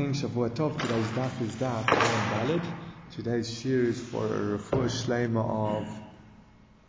[0.00, 0.80] morning, Shavua Tov.
[0.80, 2.62] Today's daf is daf valid.
[3.12, 5.88] Today's shir is for a refuah shlema of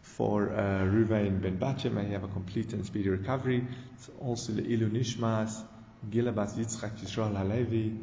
[0.01, 1.89] for uh, Ruvain ben Bacha.
[1.89, 3.67] May he have a complete and speedy recovery.
[3.95, 5.61] It's also the Ilu Nishmas,
[6.09, 7.97] Gila Bas Yitzchak Yisrael Halevi.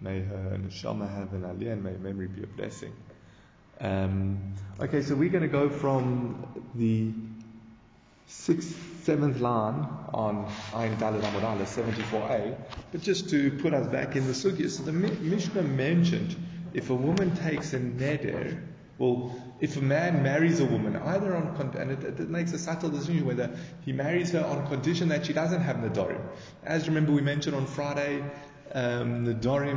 [0.00, 2.94] May her neshama have an aliyah and may her memory be a blessing.
[3.78, 7.12] Um, okay, so we're going to go from the
[8.26, 12.56] sixth, seventh line on Ayin Dalad Amud 74a,
[12.92, 14.68] but just to put us back in the sugya.
[14.70, 16.36] So the Mishnah mentioned
[16.74, 18.60] if a woman takes a neder,
[18.98, 22.90] well, if a man marries a woman, either on, and it, it, makes a subtle
[22.90, 26.20] decision whether he marries her on condition that she doesn't have Nadarim.
[26.64, 28.22] As remember we mentioned on Friday,
[28.72, 29.34] um, the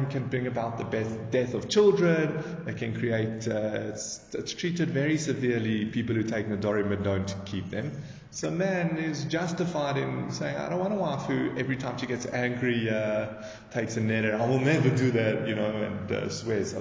[0.09, 0.84] can bring about the
[1.31, 2.43] death of children.
[2.66, 7.34] They can create, uh, it's, it's, treated very severely, people who take Nadorim and don't
[7.45, 7.91] keep them.
[8.32, 12.06] So man is justified in saying, I don't want a wife who every time she
[12.06, 13.28] gets angry uh,
[13.72, 14.40] takes a neder.
[14.40, 16.76] I will never do that, you know, and uh, swears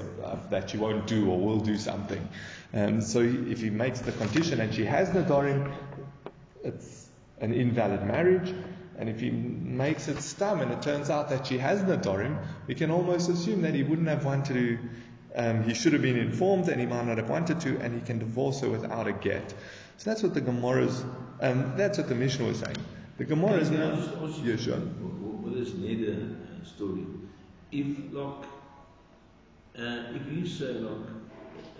[0.50, 2.28] that she won't do or will do something.
[2.74, 5.72] And so if he makes the condition and she has the Nadorim,
[6.64, 7.08] it's
[7.40, 8.54] an invalid marriage.
[8.98, 12.44] And if he makes it stam and it turns out that she has the Nadarim,
[12.66, 14.78] we can almost assume that he wouldn't have wanted to,
[15.34, 18.04] um, he should have been informed and he might not have wanted to, and he
[18.04, 19.54] can divorce her without a get.
[19.98, 21.04] So that's what the Gemara's,
[21.40, 22.76] um, that's what the Mishnah was saying.
[23.18, 23.98] The Gemara is not.
[24.44, 24.76] Yeah, sure.
[24.78, 27.04] What is Neder uh, story?
[27.72, 28.44] If, like,
[29.76, 31.08] uh, if you say, like,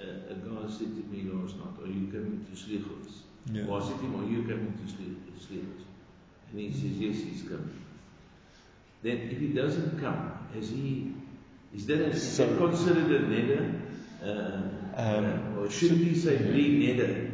[0.00, 3.22] uh, a guy said to me last night, are you coming to Slichos?
[3.52, 3.66] Yeah.
[3.68, 5.84] Or I said to him, are you coming to Slichos?
[6.50, 7.84] And he says, yes, he's coming.
[9.04, 11.14] Then if he doesn't come, has he,
[11.72, 13.80] is that, a, is that considered a neder?
[14.20, 17.27] Uh, um, or should he say bli neder?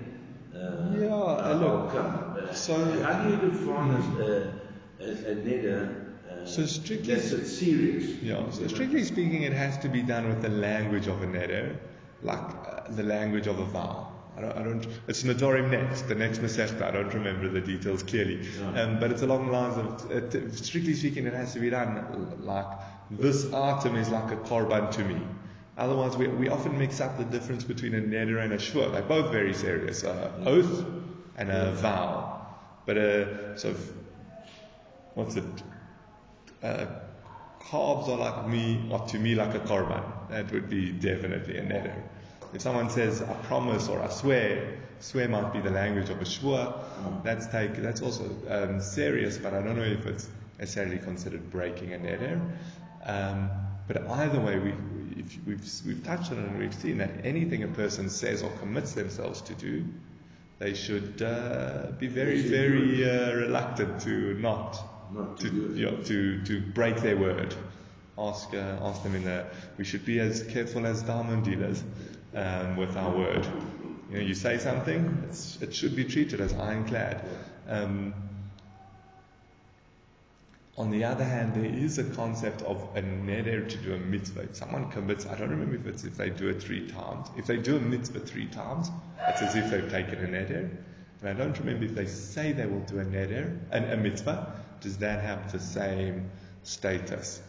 [0.95, 1.95] Uh, yeah, uh, look.
[1.95, 4.21] Uh, so how do you define hmm.
[4.21, 4.53] a,
[5.01, 5.83] a?
[5.83, 8.23] Uh, so strictly, serious.
[8.23, 8.51] Yeah.
[8.51, 11.77] So strictly speaking, it has to be done with the language of a neder,
[12.23, 14.11] like uh, the language of a vow.
[14.37, 16.83] I don't, I don't, it's Nadorim next, the next Masechta.
[16.83, 18.41] I don't remember the details clearly.
[18.75, 22.35] Um, but it's along the lines of, it, strictly speaking, it has to be done
[22.41, 22.67] like
[23.11, 25.21] this item is like a korban to me.
[25.77, 28.93] Otherwise, we, we often mix up the difference between a neder and a shvur.
[28.93, 30.05] They're both very serious.
[30.05, 30.85] Uh, oath
[31.37, 32.47] and a vow.
[32.87, 33.75] But uh, so,
[35.15, 35.45] what's it?
[36.63, 36.87] Uh,
[37.61, 40.03] carbs are like me, or to me like a korban.
[40.31, 42.03] That would be definitely a neder.
[42.53, 46.25] If someone says, I promise or I swear, swear might be the language of a
[46.25, 46.85] shvua.
[47.25, 51.95] That's take, that's also um, serious, but I don't know if it's necessarily considered breaking
[51.95, 52.41] a neder.
[53.05, 53.51] Um,
[53.87, 57.63] but either way, we, we, we've, we've touched on it and we've seen that anything
[57.63, 59.85] a person says or commits themselves to do,
[60.59, 64.79] they should uh, be very, very uh, reluctant to not,
[65.13, 67.55] not to, to, you know, to, to break their word.
[68.17, 69.51] Ask, uh, ask them in there.
[69.77, 71.83] We should be as careful as diamond dealers
[72.35, 73.47] um, with our word.
[74.11, 75.29] You know, you say something,
[75.61, 77.25] it should be treated as ironclad.
[77.69, 78.15] Um,
[80.77, 84.43] on the other hand, there is a concept of a neder to do a mitzvah.
[84.43, 87.29] If someone commits, I don't remember if it's if they do it three times.
[87.37, 88.91] If they do a mitzvah three times,
[89.29, 90.69] it's as if they've taken a neder.
[91.21, 94.53] And I don't remember if they say they will do a neder, and a mitzvah,
[94.81, 96.31] does that have the same
[96.65, 97.41] status?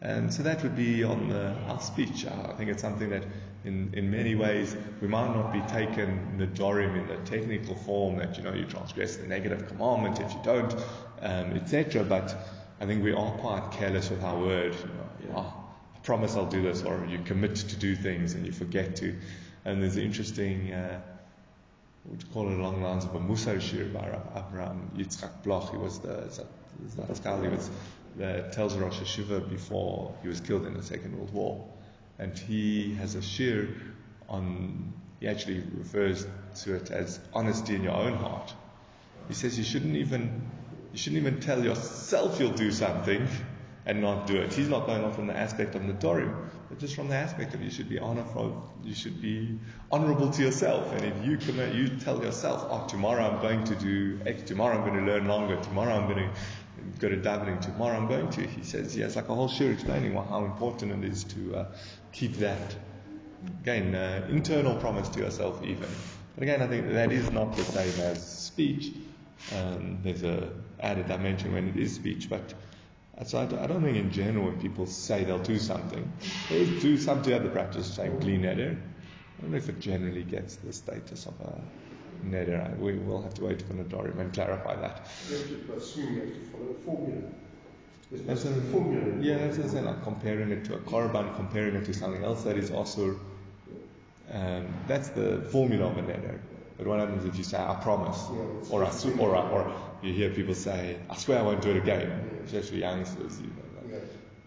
[0.00, 2.26] And so that would be on the, our speech.
[2.26, 3.22] I think it's something that
[3.64, 8.36] in, in many ways, we might not be taken Nadorim in the technical form that,
[8.36, 10.74] you know, you transgress the negative commandment if you don't,
[11.20, 12.02] um, etc.
[12.02, 12.36] But
[12.82, 14.74] I think we are quite careless with our word.
[15.22, 15.54] You know, oh,
[15.94, 19.16] I promise I'll do this, or you commit to do things and you forget to.
[19.64, 21.00] And there's an interesting, uh,
[22.10, 25.70] you call it along the lines of a Musar Shir by Abraham Yitzchak Bloch.
[25.70, 26.28] He was the,
[26.96, 27.70] Zatzkal, he was
[28.16, 31.64] the Telz Rosh Yeshiva before he was killed in the Second World War
[32.18, 33.68] and he has a shir
[34.28, 36.26] on, he actually refers
[36.62, 38.52] to it as honesty in your own heart.
[39.28, 40.50] He says you shouldn't even,
[40.92, 43.26] you shouldn't even tell yourself you'll do something
[43.84, 44.52] and not do it.
[44.52, 46.32] He's not going on from the aspect of Nadorim,
[46.68, 49.58] but just from the aspect of you should be honorable, you should be
[49.90, 50.92] honorable to yourself.
[50.92, 54.76] And if you commit, you tell yourself, oh, tomorrow I'm going to do X, tomorrow
[54.76, 56.30] I'm going to learn longer, tomorrow I'm going to
[56.98, 57.96] go to davening tomorrow.
[57.96, 58.46] I'm going to.
[58.46, 61.66] He says has like a whole shir explaining how important it is to uh,
[62.12, 62.76] keep that
[63.60, 65.88] again uh, internal promise to yourself even.
[66.34, 68.92] But again, I think that is not the same as speech.
[69.50, 70.50] Um, there's a
[70.80, 72.54] added dimension when it is speech, but
[73.24, 76.10] so I, I don't think in general when people say they'll do something,
[76.48, 78.76] they do some to other practice saying clean neder.
[78.76, 81.60] I don't know if it generally gets the status of a
[82.24, 82.78] neder.
[82.78, 85.06] We will have to wait for Nadorim and clarify that.
[85.76, 87.22] assume you have to follow a formula.
[88.12, 89.20] That's a formula.
[89.20, 92.22] Yeah, that's what I'm saying, like comparing it to a korban, comparing it to something
[92.22, 93.18] else that is also,
[94.30, 96.38] um, that's the formula of a neder.
[96.82, 98.20] But what happens if you say, I promise,
[98.68, 101.70] or, I, sw- or, I, or you hear people say, I swear I won't do
[101.70, 104.02] it again, especially youngsters, you know, like,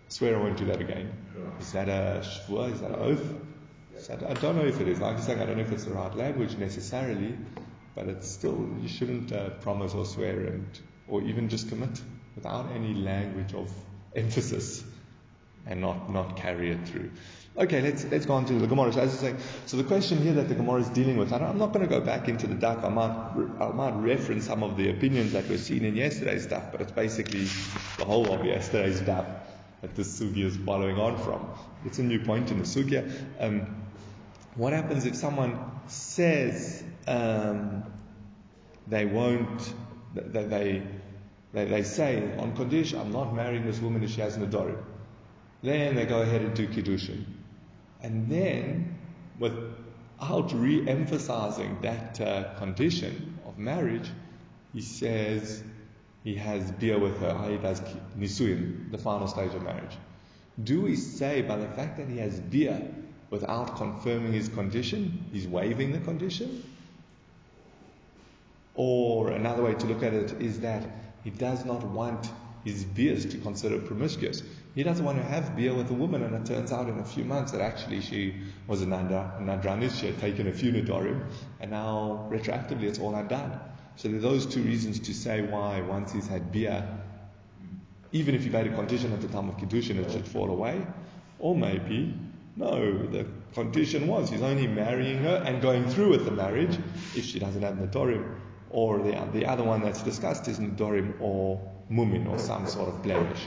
[0.10, 1.14] swear I won't do that again.
[1.62, 2.74] Is that a shvua?
[2.74, 3.24] Is that an oath?
[4.28, 5.00] I don't know if it is.
[5.00, 7.38] Like I'm saying, I don't know if it's the right language necessarily,
[7.96, 10.68] but it's still, you shouldn't uh, promise or swear and,
[11.08, 12.02] or even just commit
[12.36, 13.72] without any language of
[14.14, 14.84] emphasis
[15.66, 17.12] and not, not carry it through.
[17.58, 18.92] Okay, let's, let's go on to the Gemara.
[18.92, 19.36] So, as I say,
[19.66, 22.02] so the question here that the Gemara is dealing with, I'm not going to go
[22.02, 22.84] back into the dark.
[22.84, 23.32] I might,
[23.62, 26.92] I might reference some of the opinions that were seen in yesterday's stuff, but it's
[26.92, 27.46] basically
[27.98, 29.26] the whole of yesterday's stuff
[29.82, 31.50] that this sugi is following on from.
[31.86, 33.10] It's a new point in the sugya.
[33.40, 33.86] Um,
[34.56, 37.86] what happens if someone says um,
[38.88, 39.74] they won't,
[40.14, 40.84] they, they,
[41.54, 44.84] they, they say on condition, I'm not marrying this woman if she has an Nadorim.
[45.64, 47.24] Then they go ahead and do Kiddushin.
[48.06, 49.00] And then,
[49.40, 54.08] without re emphasizing that uh, condition of marriage,
[54.74, 55.64] he says
[56.24, 57.82] he has bia with her, he does
[58.16, 59.98] nisuin, the final stage of marriage.
[60.64, 62.80] Do we say by the fact that he has bia
[63.32, 66.64] without confirming his condition, he's waiving the condition?
[68.76, 70.84] Or another way to look at it is that
[71.24, 72.30] he does not want
[72.64, 74.44] his beers to consider promiscuous.
[74.76, 77.06] He doesn't want to have bia with a woman, and it turns out in a
[77.06, 78.36] few months that actually she
[78.68, 81.24] was a nadranis, she had taken a few nadorim,
[81.62, 83.58] and now retroactively it's all undone.
[83.96, 87.00] So there are those two reasons to say why once he's had bia,
[88.12, 90.86] even if he made a condition at the time of Kiddushin, it should fall away.
[91.40, 92.14] Or maybe,
[92.58, 96.78] no, the condition was he's only marrying her and going through with the marriage
[97.16, 98.40] if she doesn't have nadorim.
[98.70, 103.02] Or the, the other one that's discussed is nadorim or mumin or some sort of
[103.02, 103.40] blemish.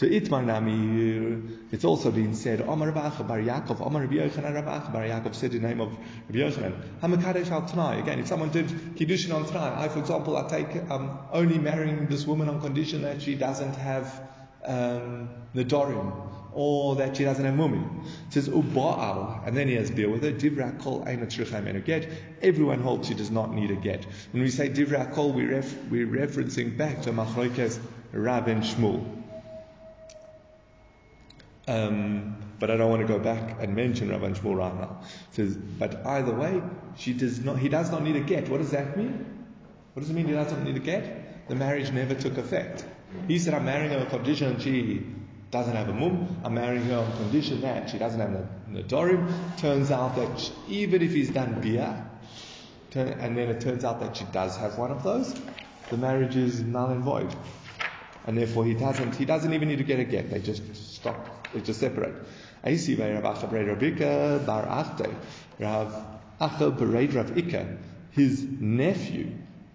[0.00, 4.90] So Itmar Nami, it's also been said, Omar Rabach Bar Yaakov, Omar Rabbi Yochanan Rabach
[4.90, 5.92] Bar Yaakov said the name of
[6.26, 6.72] Rabbi Yochanan.
[7.02, 7.98] Hamakadesh al Tanai.
[7.98, 8.66] Again, if someone did
[8.96, 13.02] Kiddushin on Tanai, I, for example, I take um, only marrying this woman on condition
[13.02, 14.26] that she doesn't have
[14.64, 16.14] um, Nadorim
[16.54, 18.02] or that she doesn't have mumin.
[18.28, 20.32] It says uba'al, and then he has bia with her.
[20.32, 22.08] Divra kol a get.
[22.40, 24.06] Everyone holds she does not need a get.
[24.32, 27.78] When we say divra kol, we ref, we're referencing back to Machloikas
[28.14, 29.19] Rav and Shmuel.
[31.70, 35.00] Um, but I don't want to go back and mention Rabban Shmuel right now.
[35.30, 36.60] Says, but either way,
[36.96, 37.58] she does not.
[37.58, 38.48] He does not need a get.
[38.48, 39.46] What does that mean?
[39.94, 40.26] What does it mean?
[40.26, 41.48] He does not need a get.
[41.48, 42.84] The marriage never took effect.
[43.28, 45.06] He said, "I'm marrying her on condition she
[45.50, 46.42] doesn't have a mum.
[46.44, 50.52] I'm marrying her on condition that she doesn't have a nadorim." Turns out that she,
[50.68, 52.04] even if he's done bia,
[52.94, 55.34] and then it turns out that she does have one of those,
[55.88, 57.34] the marriage is null and void,
[58.26, 59.16] and therefore he doesn't.
[59.16, 60.30] He doesn't even need to get a get.
[60.30, 62.14] They just stop they just separate.
[62.62, 65.14] I see by Rav Acha Bered Rav Ika Bar Achte,
[65.58, 65.92] Rav
[66.40, 67.76] Acha Bered Rav Ika,
[68.10, 69.30] his nephew,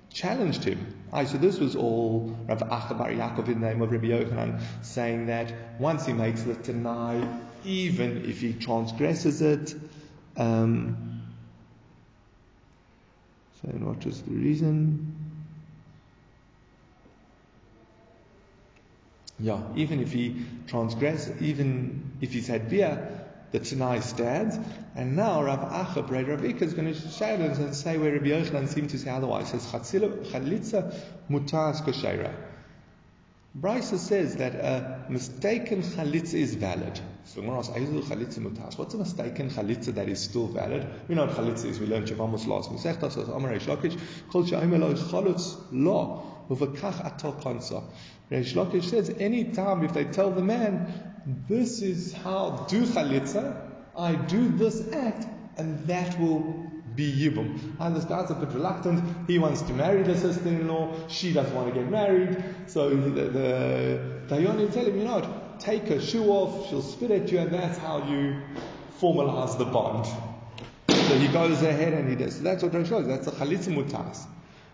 [0.10, 0.94] challenged him.
[1.12, 4.62] I so this was all Rav Acha Bar Yaakov in the name of Rabbi Yochanan
[4.82, 7.28] saying that once he makes the Tanai,
[7.64, 9.76] even if he transgresses it,
[10.38, 11.24] um,
[13.62, 15.15] so what was the reason?
[19.40, 24.58] Yeah, even if he transgressed, even if he's had bia, the Tanai stands.
[24.96, 28.68] And now Rav Acha, Brad Rav is going to challenge and say where Rabbi Yochanan
[28.70, 29.52] seemed to say otherwise.
[29.52, 30.98] He says, Chalitza
[31.30, 32.34] mutas kosheira.
[33.58, 37.00] Brisa says that a mistaken chalitza is valid.
[37.24, 40.86] So what's a mistaken chalitza that is still valid?
[41.08, 41.80] We know what chalitza is.
[41.80, 43.10] We learned Yevamos last Masechta.
[43.10, 43.98] So Amar Reish Lakish,
[44.30, 47.82] Kol she'omer lo chalutz lo, uvakach ato konsa.
[48.32, 50.92] Reish Lakish says, any time if they tell the man,
[51.48, 53.56] this is how do chalitza,
[53.98, 55.28] I do this act,
[55.58, 56.66] and that will
[56.96, 57.76] be Yibum.
[57.80, 59.28] And this guy's a bit reluctant.
[59.28, 61.08] He wants to marry the sister-in-law.
[61.08, 62.44] She doesn't want to get married.
[62.68, 67.12] So the, the Dayanim tell him, you know what, take her shoe off, she'll spit
[67.12, 68.42] at you, and that's how you
[69.00, 70.06] formalize the bond.
[70.90, 72.38] So he goes ahead and he does.
[72.38, 72.90] So that's what Rosh.
[72.90, 74.26] That's a chalitza mutas.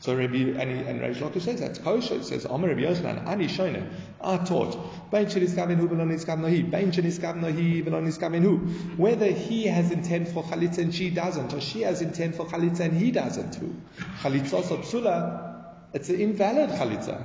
[0.02, 2.16] So Rabbi and, he, and Reish Lakish says that's kosher.
[2.16, 3.88] It says Amar Rabbi Yochanan Ani Shone.
[4.20, 8.58] I taught Bein Sheniskaven Hu V'Lo Niskaven He Bein Sheniskaven He V'Lo Niskaven Hu.
[8.98, 12.80] Whether he has intent for chalitza and she doesn't, or she has intent for chalitza
[12.80, 13.54] and he doesn't.
[13.56, 13.76] Who
[14.22, 15.66] chalitza psula?
[15.94, 17.24] It's an invalid chalitza,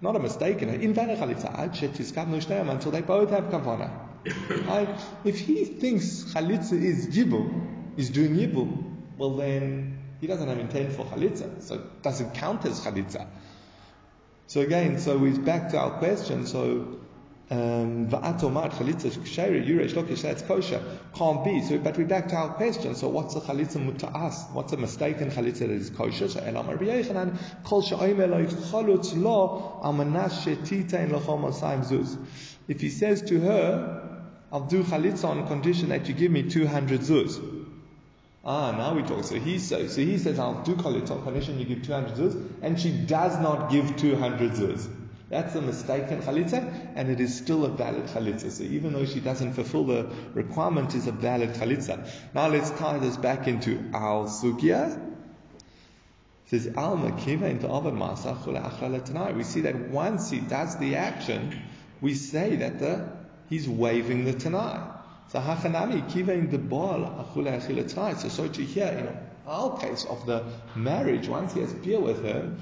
[0.00, 1.56] not a mistaken, an invalid chalitza.
[1.56, 3.88] Ad Shetiskaven Shteim until they both have kavana.
[5.24, 10.92] If he thinks chalitza is yibum, is doing yibum, well then he doesn't have intent
[10.92, 13.26] for chalitza, so it doesn't count as chalitza.
[14.46, 16.46] So again, so we're back to our question.
[16.46, 16.98] So
[17.48, 20.82] Um, Va'atomar chalitza ksheri yuresh lokish that's kosher
[21.14, 21.62] can't be.
[21.62, 22.96] So, but we're back to our question.
[22.96, 24.52] So, what's a chalitza muta'as?
[24.52, 26.28] What's a mistaken chalitza that is kosher?
[26.28, 32.18] So, elam Rabbi Yochanan kol she'omer lo chalutz lo amanas shetitein lochom osayim zuz.
[32.66, 37.02] If he says to her, "I'll do chalitza on condition that you give me 200
[37.02, 37.38] zuz,"
[38.48, 39.24] Ah, now we talk.
[39.24, 42.92] So he says, so he says, I'll do chalitza you give 200 zuz, and she
[42.92, 44.88] does not give 200 zuz.
[45.28, 48.52] That's a mistaken chalitza, and it is still a valid chalitza.
[48.52, 52.08] So even though she doesn't fulfill the requirement, is a valid chalitza.
[52.34, 55.02] Now let's tie this back into our sugya.
[56.44, 61.60] Says al makiva into avad masach We see that once he does the action,
[62.00, 63.08] we say that the
[63.48, 64.95] he's waiving the tanai.
[65.28, 67.00] So hachanami kiva in the ball
[67.34, 69.16] achule achile So so to hear in
[69.46, 72.52] our case of the marriage, once he has bia with her,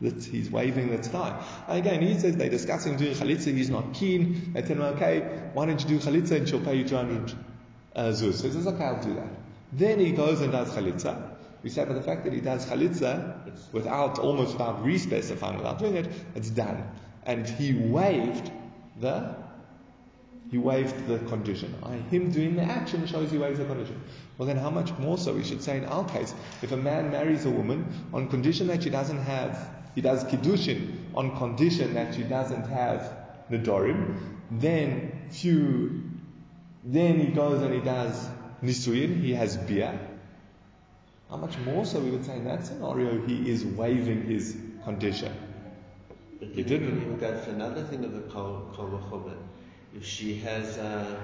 [0.00, 1.44] that he's waving the.
[1.68, 4.52] And again, he says they're discussing doing chalitza, he's not keen.
[4.54, 7.32] They tell him, okay, why don't you do chalitza and she'll pay you 200
[7.94, 8.34] uh, zuz.
[8.34, 9.28] So he says, okay, I'll do that.
[9.72, 11.36] Then he goes and does chalitza.
[11.62, 15.96] We say, but the fact that he does chalitza without, almost without re-specifying, without doing
[15.96, 16.82] it, it's done.
[17.26, 18.50] And he waived
[18.98, 19.36] the
[20.50, 21.74] he waived the condition.
[21.82, 24.00] I, him doing the action shows he waives the condition.
[24.36, 27.10] Well, then how much more so we should say in our case, if a man
[27.10, 32.14] marries a woman on condition that she doesn't have he does kiddushin on condition that
[32.14, 33.16] she doesn't have
[33.50, 34.18] nedorim,
[34.50, 36.02] then few,
[36.84, 38.28] then he goes and he does
[38.62, 39.98] nisuyin, he has bia.
[41.28, 45.32] How much more so we would say in that scenario he is waiving his condition.
[46.38, 47.18] But he didn't.
[47.18, 48.72] for another thing of the kol
[49.96, 50.78] If she has.
[50.78, 51.18] Uh,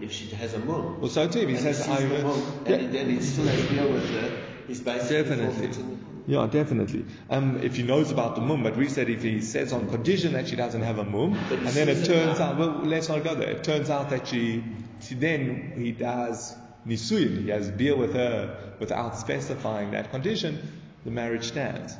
[0.00, 1.00] if she has a mum.
[1.00, 1.98] Well, so too, if he says, I.
[1.98, 5.36] And then he still has bia with her, he's basically.
[5.36, 5.98] Definitely.
[6.26, 7.06] Yeah, definitely.
[7.30, 10.34] Um, if he knows about the mum, but we said if he says on condition
[10.34, 13.34] that she doesn't have a mum, and then it turns out, well, let's not go
[13.34, 13.48] there.
[13.48, 14.62] It turns out that she,
[15.00, 16.54] she then he does
[16.86, 21.96] nisuyin, he has bia with her without specifying that condition, the marriage stands.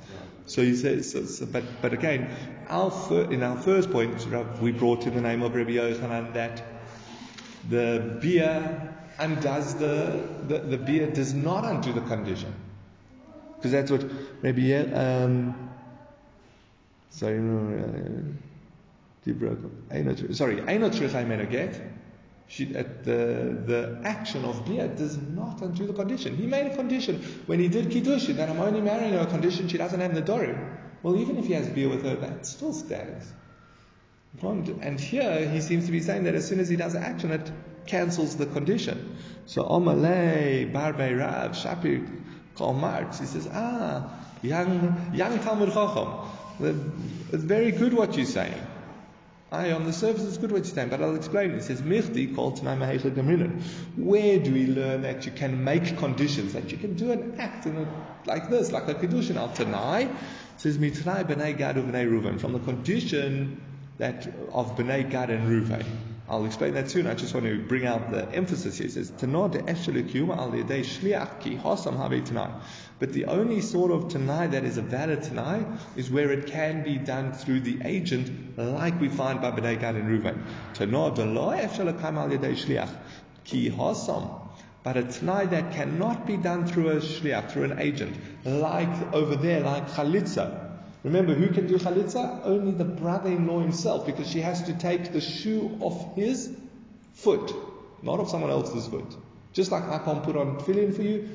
[0.48, 2.34] So he says, so, so, but, but again,
[2.68, 4.26] our fir- in our first point,
[4.60, 6.62] we brought in the name of Rabbi Yochanan that
[7.68, 12.54] the bia undoes the, the, the bia does not undo the condition.
[13.56, 14.04] Because that's what
[14.42, 15.70] maybe um,
[17.10, 18.34] sorry no
[19.24, 19.32] uh,
[20.32, 21.97] sorry Einot get.
[22.48, 26.34] She, at the, the action of bia does not undo the condition.
[26.34, 29.68] He made a condition when he did Kiddushin that I'm only marrying her a condition
[29.68, 30.76] she doesn't have the Dorim.
[31.02, 33.26] Well, even if he has bia with her, that still stands.
[34.42, 37.50] And here he seems to be saying that as soon as he does action, it
[37.86, 39.16] cancels the condition.
[39.46, 42.06] So Omalei, Barbe Rav, Shapir,
[42.54, 43.10] Karl.
[43.18, 44.10] He says, ah,
[44.42, 46.30] young, young Talmud Chacham,
[47.32, 48.60] it's very good what you're saying.
[49.50, 51.52] Aye, on the surface it's good what you're saying, but I'll explain.
[51.52, 52.58] It says, Michti called
[53.96, 57.64] Where do we learn that you can make conditions, that you can do an act
[57.64, 57.86] in a,
[58.26, 60.10] like this, like a Kiddushin al Tanai?
[60.58, 63.62] Says, Mitrai b'nei Gad b'nei Reuven, from the condition
[63.96, 65.86] that of b'nei Gad and Reuven.
[66.30, 67.06] I'll explain that soon.
[67.06, 68.86] I just want to bring out the emphasis here.
[68.86, 72.60] It says, shliach ki hosam
[72.98, 75.64] But the only sort of tanai that is a valid tanai
[75.96, 79.94] is where it can be done through the agent, like we find by Bnei Gad
[79.94, 80.42] and Reuven.
[80.74, 82.90] Tanah lo al shliach
[83.44, 84.42] ki hosam.
[84.82, 89.34] But a tanai that cannot be done through a shliach, through an agent, like over
[89.34, 90.67] there, like chalitza.
[91.04, 92.40] Remember, who can do chalitza?
[92.44, 96.52] Only the brother-in-law himself, because she has to take the shoe off his
[97.14, 97.52] foot,
[98.02, 99.16] not of someone else's foot.
[99.52, 101.28] Just like I can't put on tefillin for you,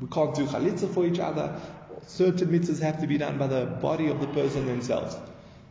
[0.00, 1.58] we can't do chalitza for each other.
[2.06, 5.16] Certain mitzvahs have to be done by the body of the person themselves.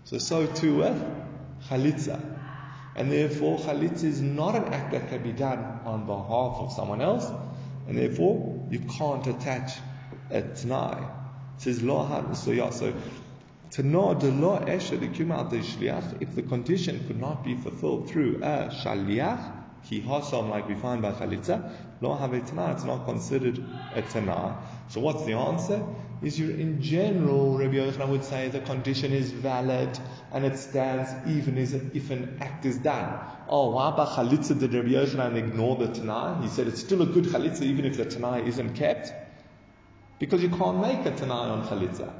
[0.05, 1.03] So, so too with
[1.69, 2.19] chalitza.
[2.95, 7.01] And therefore, chalitza is not an act that can be done on behalf of someone
[7.01, 7.29] else,
[7.87, 9.73] and therefore, you can't attach
[10.31, 11.20] a t'nai
[11.61, 12.01] says lo
[12.47, 12.91] yeah, so
[13.77, 18.69] the law eh, esha the shliach, if the condition could not be fulfilled through a
[18.83, 23.63] shaliach, ki hasam like we find by chalitza, lo have it's not considered
[23.93, 24.57] a tana.
[24.89, 25.85] So what's the answer?
[26.23, 29.99] Is you in general, Rabbi Yochanan would say the condition is valid
[30.31, 33.19] and it stands even if an act is done.
[33.47, 36.39] Oh, why by chalitza did Rabbi Yochanan ignore the tana?
[36.41, 39.13] He said it's still a good chalitza even if the tana isn't kept.
[40.21, 42.13] Because you can't make a Tanai on Chalitza.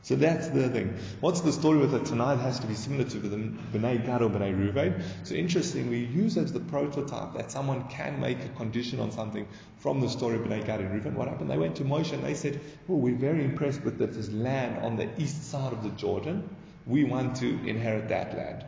[0.00, 0.96] So that's the thing.
[1.20, 2.36] What's the story with a Tanai?
[2.36, 5.02] Has to be similar to the B'nai Gad or B'nai Ruvain.
[5.24, 9.46] So interesting, we use as the prototype that someone can make a condition on something
[9.76, 11.12] from the story of B'nai Gad and Ruvain.
[11.12, 11.50] What happened?
[11.50, 14.96] They went to Moshe and they said, oh, we're very impressed with this land on
[14.96, 16.48] the east side of the Jordan.
[16.86, 18.64] We want to inherit that land.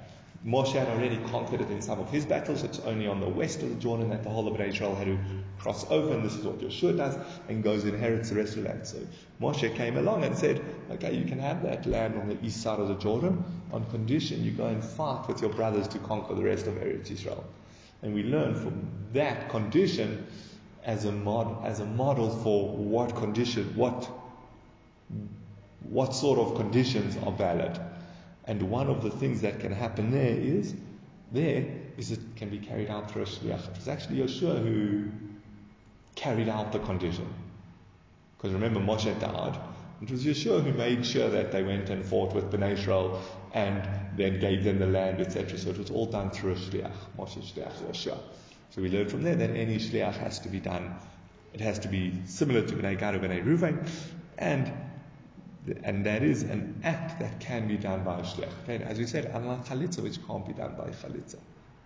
[0.46, 2.62] Moshe had already conquered it in some of his battles.
[2.62, 5.18] It's only on the west of the Jordan that the whole of Israel had to
[5.58, 7.18] cross over, and this is what Yehoshua does,
[7.48, 8.86] and goes and inherits the rest of the land.
[8.86, 8.98] So
[9.38, 12.78] Moshe came along and said, okay, you can have that land on the east side
[12.78, 16.42] of the Jordan on condition you go and fight with your brothers to conquer the
[16.42, 17.44] rest of Eretz Israel.
[18.00, 20.26] And we learn from that condition
[20.84, 24.08] as a mod, as a model for what condition, what
[25.82, 27.78] what sort of conditions are valid.
[28.46, 30.74] And one of the things that can happen there is,
[31.32, 31.64] there
[31.96, 33.68] is it can be carried out through a shliach.
[33.70, 35.04] It was actually Yehoshua who
[36.14, 37.32] carried out the condition.
[38.36, 39.58] Because remember, Moshe died.
[40.02, 43.20] It was Yehoshua who made sure that they went and fought with Bnei Israel
[43.52, 45.58] and then gave them the land, etc.
[45.58, 46.92] So it was all done through a shliach.
[47.18, 48.18] Moshe shliach Yehoshua.
[48.70, 50.94] So we learn from there that any shliach has to be done.
[51.52, 53.88] It has to be similar to Bnei Gad or Bnei Ruvain,
[54.38, 54.72] and
[55.82, 58.50] and that is an act that can be done by a shliach.
[58.64, 58.82] Okay?
[58.82, 61.36] As we said, unlike chalitza, which can't be done by chalitza,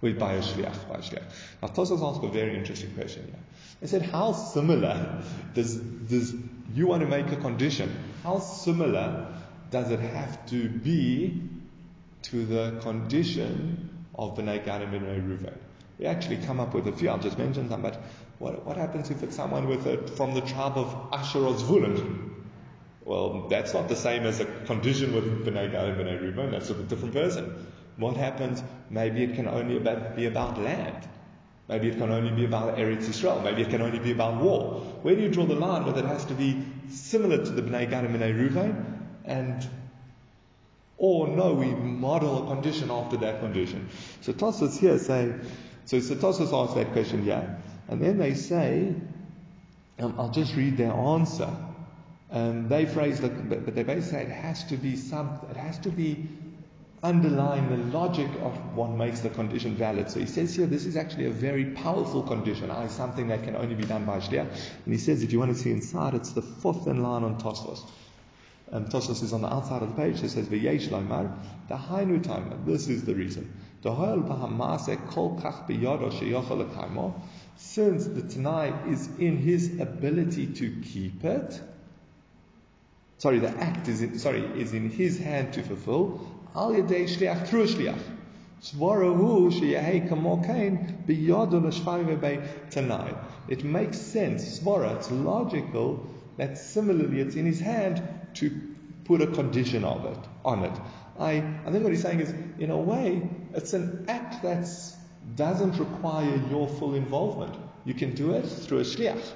[0.01, 1.25] with by a shliach, by a shliach.
[1.61, 3.41] Now Tosfos asked a very interesting question here.
[3.81, 5.23] They said, how similar
[5.55, 6.35] does does
[6.75, 7.95] you want to make a condition?
[8.23, 9.35] How similar
[9.71, 11.43] does it have to be
[12.23, 15.57] to the condition of Bnei Gad and Ruvain?
[15.99, 17.09] We actually come up with a few.
[17.09, 17.83] I'll just mention some.
[17.83, 18.01] But
[18.39, 22.34] what, what happens if it's someone with a, from the tribe of Asher or Zvulun?
[23.05, 26.51] Well, that's not the same as a condition with Bnei Gad and Bnei Reuben.
[26.51, 27.67] That's a different person.
[27.97, 28.63] What happens?
[28.91, 29.79] Maybe it can only
[30.17, 31.09] be about land.
[31.69, 33.41] Maybe it can only be about Eretz Israel.
[33.43, 34.81] Maybe it can only be about war.
[35.03, 37.89] Where do you draw the line whether it has to be similar to the Bnei
[37.89, 39.09] Gad and Bnei Reuben?
[39.25, 39.67] And
[40.97, 43.89] or no, we model a condition after that condition.
[44.23, 45.41] So Tosfos here saying,
[45.87, 48.95] so, so Tosfos asked that question here, and then they say,
[49.99, 51.55] um, I'll just read their answer.
[52.31, 55.79] Um, they phrase, but, but they basically say it has to be some, it has
[55.81, 56.27] to be
[57.05, 60.11] underlying the logic of what makes the condition valid.
[60.11, 62.71] So he says here, this is actually a very powerful condition.
[62.71, 64.49] I something that can only be done by Shliach.
[64.85, 67.39] And he says, if you want to see inside, it's the fourth in line on
[67.39, 67.87] Tosfos.
[68.73, 70.23] Um, Tosfos is on the outside of the page.
[70.23, 71.31] It says, V'yesh loimar,
[71.69, 72.65] the hainu time.
[72.65, 73.53] This is the reason.
[77.57, 81.61] Since the Tanai is in his ability to keep it,
[83.25, 86.21] sorry, the act is in, sorry, is in his hand to fulfill,
[86.55, 87.99] al yedei shliach, through a shliach.
[93.49, 96.07] It makes sense, svara, it's logical
[96.37, 98.03] that similarly it's in his hand
[98.35, 98.51] to
[99.07, 100.79] put a condition of it, on it.
[101.19, 104.69] I, I think what he's saying is, in a way, it's an act that
[105.35, 107.57] doesn't require your full involvement.
[107.87, 109.33] You can do it through a shliach.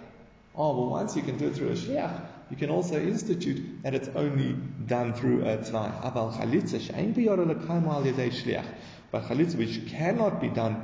[0.55, 3.95] Oh, well, once you can do it through a shliach, you can also institute that
[3.95, 4.57] it's only
[4.87, 6.03] done through a t'nai.
[6.03, 8.67] Aval chalitza she'ein al yedei shliach.
[9.11, 10.83] But chalitza which cannot be done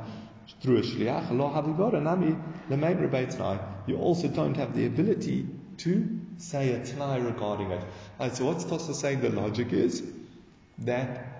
[0.60, 2.36] through a shliach, lo havigora nami
[2.68, 5.46] l'mein rebei You also don't have the ability
[5.78, 7.84] to say a t'nai regarding it.
[8.18, 10.02] And so what's Tosa saying the logic is?
[10.78, 11.34] That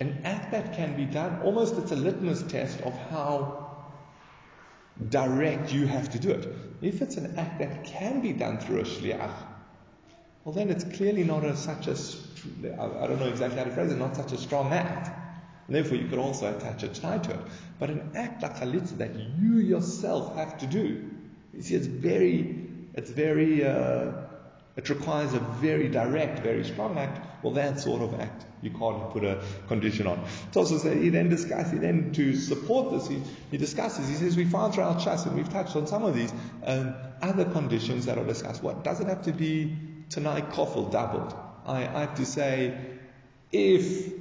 [0.00, 3.61] an act that can be done, almost it's a litmus test of how
[5.12, 6.48] direct, you have to do it.
[6.80, 9.34] If it's an act that can be done through a shliach,
[10.44, 11.96] well then it's clearly not a, such a,
[12.72, 15.10] I don't know exactly how to phrase it, not such a strong act.
[15.68, 17.40] And therefore you could also attach a tie to it.
[17.78, 21.08] But an act like a chalitza that you yourself have to do,
[21.54, 24.12] you see it's very, it's very, uh,
[24.76, 27.28] it requires a very direct, very strong act.
[27.42, 30.24] Well, that sort of act you can't put a condition on.
[30.54, 34.36] Also said he then discusses, he then to support this, he, he discusses, he says
[34.36, 36.32] we found throughout Shas, and we've touched on some of these,
[36.64, 38.62] um, other conditions that are discussed.
[38.62, 39.76] What does it have to be
[40.10, 41.34] tanai kofel doubled?
[41.66, 42.78] I, I have to say,
[43.50, 44.12] if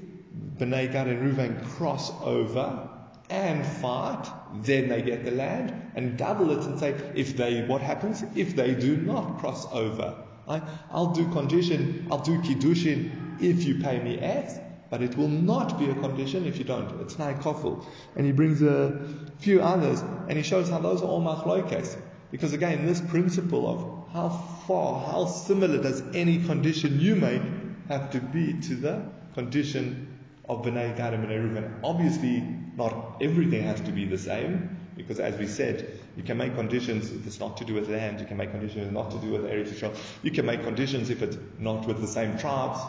[0.57, 2.89] Bnei Gad and Reuven cross over
[3.29, 4.25] and fight,
[4.63, 8.23] then they get the land, and double it and say, if they, what happens?
[8.35, 10.15] If they do not cross over,
[10.47, 14.55] I, I'll do condition, I'll do kiddushin if you pay me X,
[14.89, 17.01] but it will not be a condition if you don't.
[17.01, 17.85] It's kofel.
[18.15, 19.07] And he brings a
[19.39, 21.97] few others, and he shows how those are all machlokes.
[22.31, 24.29] Because again, this principle of how
[24.67, 27.41] far, how similar does any condition you make
[27.87, 31.79] have to be to the condition of B'nai Gad and B'nai.
[31.83, 32.41] Obviously,
[32.75, 37.11] not everything has to be the same, because as we said, you can make conditions
[37.11, 39.43] if it's not to do with land, you can make conditions not to do with
[39.43, 42.79] Eretz Yisrael, you can make conditions if it's not with the same tribes,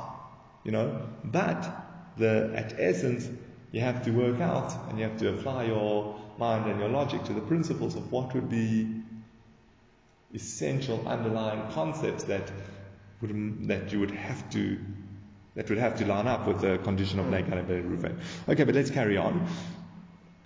[0.65, 1.09] you know.
[1.25, 1.69] But
[2.17, 3.29] the at essence,
[3.71, 7.25] you have to work out and you have to apply your mind and your logic
[7.25, 9.03] to the principles of what would be
[10.35, 12.51] essential underlying concepts that
[13.21, 14.79] would, that you would have to
[15.55, 17.35] That would have to line up with the condition of hmm.
[17.35, 18.19] and Reuven.
[18.49, 19.47] Okay, but let's carry on.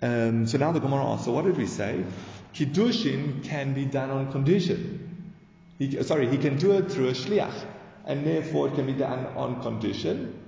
[0.01, 2.03] Um, so now the Gemara asks, so what did we say?
[2.53, 5.33] Kiddushin can be done on condition.
[5.79, 7.65] He, sorry, he can do it through a shliach,
[8.05, 10.39] and therefore it can be done on condition.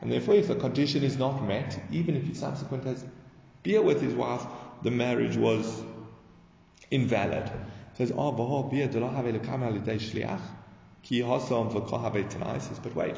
[0.00, 3.04] And therefore, if the condition is not met, even if he subsequently has
[3.62, 4.44] bia with his wife,
[4.82, 5.82] the marriage was
[6.90, 7.50] invalid.
[7.94, 10.40] Says, oh, bia have lekam al shliach,
[11.02, 13.16] ki hasam Says, but wait,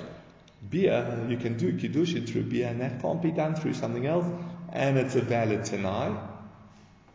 [0.70, 4.26] bia you can do kiddushin through bia, and that can't be done through something else
[4.72, 6.16] and it's a valid tanai.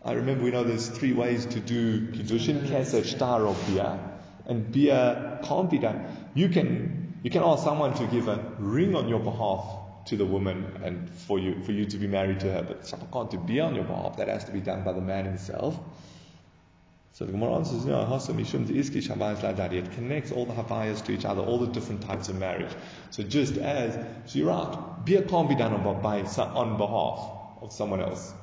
[0.05, 3.99] I remember we know there's three ways to do kiddushin: kesef, shtar, or bia,
[4.45, 6.05] and bia can't be done.
[6.33, 10.25] You can you can ask someone to give a ring on your behalf to the
[10.25, 13.37] woman and for you for you to be married to her, but someone can't do
[13.37, 14.17] bia on your behalf.
[14.17, 15.79] That has to be done by the man himself.
[17.13, 21.67] So the Gemara answers, no, it connects all the havayas to each other, all the
[21.67, 22.71] different types of marriage.
[23.11, 23.93] So just as,
[24.25, 28.33] so you're right, bia can't be done on, by, on behalf of someone else.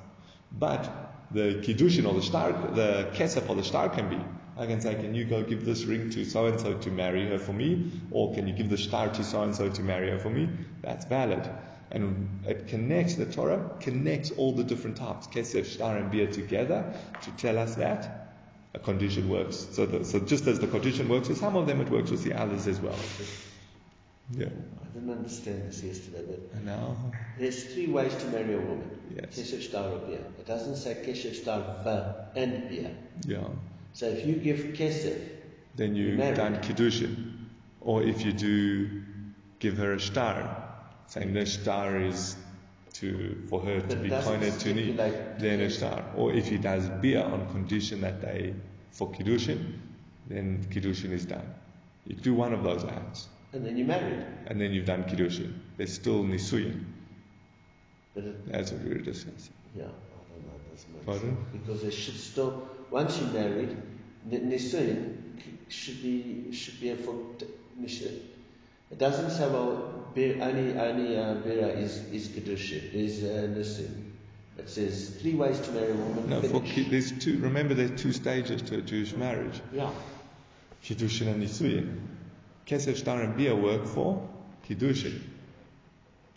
[0.51, 0.91] But
[1.31, 4.19] the kiddushin or the shtar, the kesef or the shtar can be.
[4.57, 7.27] I can say, can you go give this ring to so and so to marry
[7.29, 7.93] her for me?
[8.11, 10.49] Or can you give the shtar to so and so to marry her for me?
[10.83, 11.49] That's valid.
[11.93, 16.93] And it connects, the Torah connects all the different types, kesef, shtar, and bia together
[17.23, 18.35] to tell us that
[18.75, 19.67] a condition works.
[19.73, 22.23] So, the, so just as the condition works with some of them, it works with
[22.23, 22.99] the others as well.
[24.33, 24.47] Yeah.
[24.47, 26.97] I didn't understand this yesterday, but now
[27.39, 28.91] there's three ways to marry a woman.
[29.15, 29.39] Yes.
[29.39, 30.19] Shtar bia.
[30.39, 32.91] It doesn't say kesef shtar and bia.
[33.27, 33.49] Yeah.
[33.93, 35.19] So if you give kesef,
[35.77, 37.35] then you done kiddushin,
[37.81, 39.03] or if you do
[39.59, 40.75] give her a shtar,
[41.07, 42.37] saying the shtar is
[42.95, 44.93] to for her but to be pointed to me,
[45.39, 46.05] then a shtar.
[46.17, 48.55] Or if he does bia on condition that they
[48.93, 49.79] for kiddushin,
[50.29, 51.55] then kiddushin is done.
[52.07, 53.29] You do one of those acts.
[53.53, 54.25] And then you're married.
[54.47, 55.53] And then you've done Kiddushin.
[55.77, 56.85] There's still Nisuyin.
[58.15, 59.53] But it, That's what we were discussing.
[59.77, 60.53] Yeah, I don't know.
[60.71, 61.37] That's Pardon?
[61.53, 63.77] Because there should still, once you're married,
[64.29, 65.17] Nisuyin
[65.69, 68.21] should be, should be a Nisuyin.
[68.91, 74.11] It doesn't say, well, only, only uh, Bera is, is Kiddushin, is uh, Nisuyin.
[74.59, 76.29] It says three ways to marry a woman.
[76.29, 77.39] No, for there's two.
[77.39, 79.61] Remember, there's two stages to a Jewish marriage.
[79.73, 79.91] Yeah.
[80.85, 81.99] Kiddushin and Nisuyin.
[82.67, 84.29] Kesef, Shtar, and Bia work for
[84.69, 85.21] Kiddushin.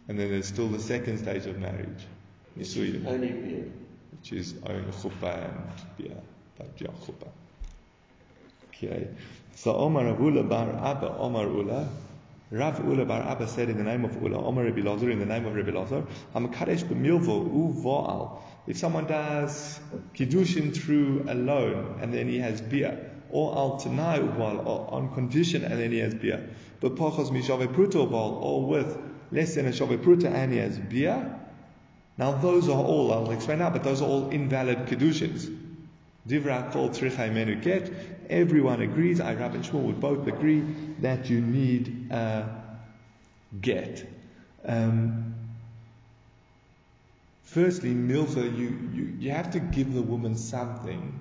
[0.07, 2.05] And then there's still the second stage of marriage,
[2.57, 3.05] Nisuyin.
[3.07, 3.63] Only Bia.
[4.11, 6.15] Which is only Chuppah and Bia.
[6.57, 7.29] But yeah, Chuppah.
[8.69, 9.07] Okay.
[9.55, 11.87] So Omar Ula bar Abba, Omar Ula,
[12.51, 15.25] Rav Ula bar Abba said in the name of Ula, Omar Rabbi Lazar, in the
[15.25, 16.05] name of Rabbi Lazar,
[16.35, 18.39] Hamakadesh b'milvo u'va'al.
[18.67, 19.79] If someone does
[20.15, 25.63] Kiddushin through a loan and then he has Bia, or al tanai ubal, on condition
[25.63, 26.39] and then he has bia.
[26.79, 28.95] But pachos mishave pruta ubal, or with
[29.31, 31.39] less than a shave pruta he has bia.
[32.15, 35.57] Now those are all, I'll explain now, but those are all invalid kedushin.
[36.27, 36.89] Divra kol
[37.33, 37.91] menu get.
[38.29, 40.61] Everyone agrees, I, Rab and Shmuel would both agree
[40.99, 42.49] that you need a
[43.59, 44.07] get.
[44.63, 45.33] Um,
[47.41, 51.19] firstly, milva, you, you, you have to give the woman something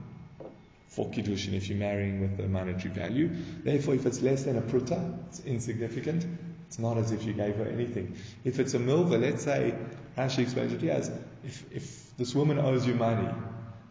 [0.93, 3.31] for Kiddushin if you're marrying with a monetary value.
[3.65, 6.27] Therefore, if it's less than a pruta, it's insignificant.
[6.67, 8.17] It's not as if you gave her anything.
[8.45, 9.75] If it's a milva, let's say,
[10.19, 11.11] Rashi explains it, yes,
[11.45, 13.29] if, if this woman owes you money,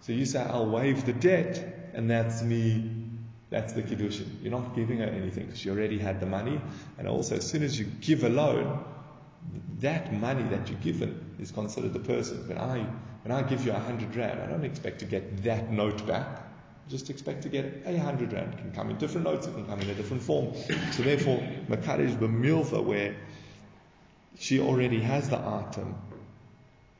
[0.01, 2.91] so you say, I'll waive the debt, and that's me,
[3.49, 4.43] that's the Kiddushin.
[4.43, 6.61] You're not giving her anything because she already had the money.
[6.99, 8.83] And also, as soon as you give a loan,
[9.79, 12.47] that money that you're given is considered the person.
[12.47, 12.85] When I,
[13.23, 16.40] when I give you a hundred rand, I don't expect to get that note back
[16.91, 18.54] just expect to get a hundred rand.
[18.54, 20.54] It can come in different notes, it can come in a different form.
[20.91, 21.38] So therefore,
[21.69, 23.15] Makarish b'milva, where
[24.38, 25.95] she already has the item,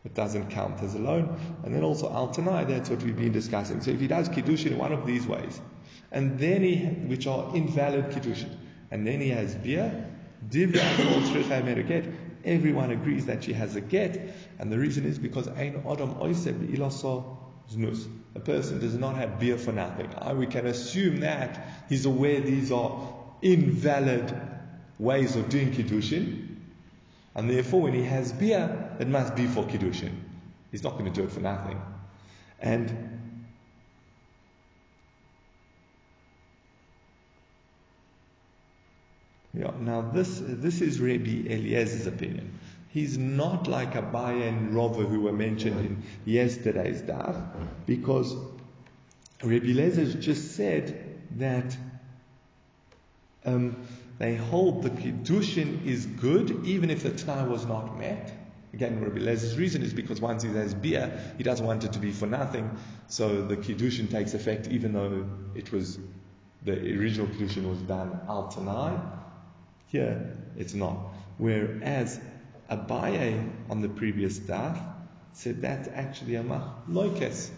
[0.06, 1.38] it doesn't count as a loan.
[1.64, 3.82] And then also al tanai, that's what we've been discussing.
[3.82, 5.60] So if he does kiddushin in one of these ways,
[6.12, 8.56] and then he, which are invalid kiddushin,
[8.90, 10.10] and then he has bia,
[10.50, 16.16] divya everyone agrees that she has a get, and the reason is because ein adam
[16.16, 18.08] oiseb ilaso znus.
[18.36, 20.10] A person does not have bia for nothing.
[20.38, 24.34] We can assume that he's aware these are invalid
[25.00, 26.48] ways of doing Kiddushin.
[27.36, 30.14] And therefore, when he has beer, it must be for Kiddushin.
[30.72, 31.82] He's not going to do it for nothing.
[32.60, 33.20] And
[39.54, 42.60] yeah, now this this is Rabbi Eliezer's opinion.
[42.92, 47.42] He's not like Abaye and Rava who were mentioned in yesterday's daf,
[47.86, 48.36] because
[49.42, 51.76] Rabbi Lezer just said that
[53.46, 53.78] um,
[54.20, 58.34] they hold the Kiddushin is good even if the Tanai was not met.
[58.74, 62.00] Again, Rabbi Lez's reason is because once he has bia, he doesn't want it to
[62.00, 62.70] be for nothing,
[63.08, 65.26] so the Kiddushin takes effect even though
[65.56, 65.98] it was,
[66.64, 69.00] the original Kiddushin was done al Tanai.
[69.88, 70.98] Here, it's not.
[71.38, 72.20] Whereas
[72.72, 74.82] Abaye on the previous daf
[75.34, 77.50] said that's actually a machlokes.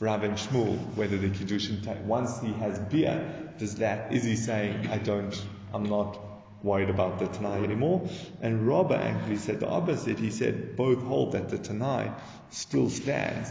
[0.00, 4.36] Rav and Shmuel, whether the kiddushin ta- once he has bia, does that is he
[4.36, 5.40] saying I don't,
[5.74, 6.18] I'm not
[6.62, 8.08] worried about the tanai anymore?
[8.40, 10.18] And Rabba actually said the opposite.
[10.18, 12.10] He said both hold that the tanai
[12.50, 13.50] still stands.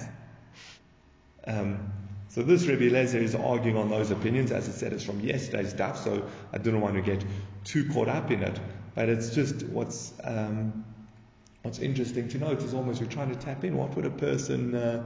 [1.46, 1.94] Um,
[2.30, 5.74] so this Rabbi Lezer is arguing on those opinions, as I said, it's from yesterday's
[5.74, 5.98] daf.
[5.98, 7.24] So I don't want to get
[7.64, 8.60] too caught up in it,
[8.96, 10.86] but it's just what's um,
[11.64, 13.78] what's interesting to note is almost we're trying to tap in.
[13.78, 15.04] What would a person uh,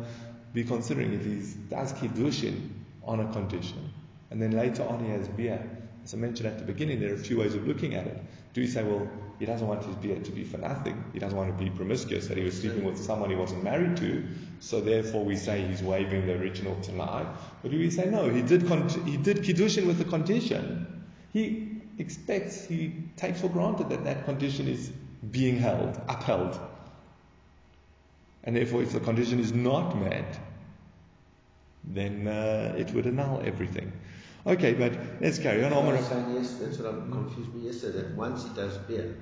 [0.54, 2.70] be considering if he does kiddushin
[3.04, 3.92] on a condition,
[4.32, 5.62] and then later on he has bia?
[6.04, 8.22] As I mentioned at the beginning, there are a few ways of looking at it.
[8.54, 9.08] Do you say, well,
[9.40, 11.02] he doesn't want his bia to be for nothing.
[11.14, 13.98] He doesn't want to be promiscuous, that he was sleeping with someone he wasn't married
[13.98, 14.26] to,
[14.60, 17.26] so therefore we say he's waiving the original tanai.
[17.62, 21.06] But do we say, no, he did, con- he did Kiddushin with a condition.
[21.32, 24.92] He expects, he takes for granted that that condition is
[25.32, 26.60] being held, upheld.
[28.44, 30.38] And therefore, if the condition is not met,
[31.84, 33.92] then uh, it would annul everything.
[34.46, 35.72] Okay, but let's carry on.
[35.72, 38.00] I Omar- was saying yes, that's what I'm confused me yesterday.
[38.02, 39.14] That once he does bia,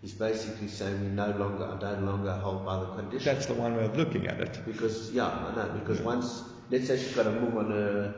[0.00, 3.32] he's basically saying we no longer, I don't longer hold by the condition.
[3.32, 4.60] That's the one way of looking at it.
[4.66, 5.70] Because yeah, I know.
[5.78, 8.14] Because once, let's say she's got a move on her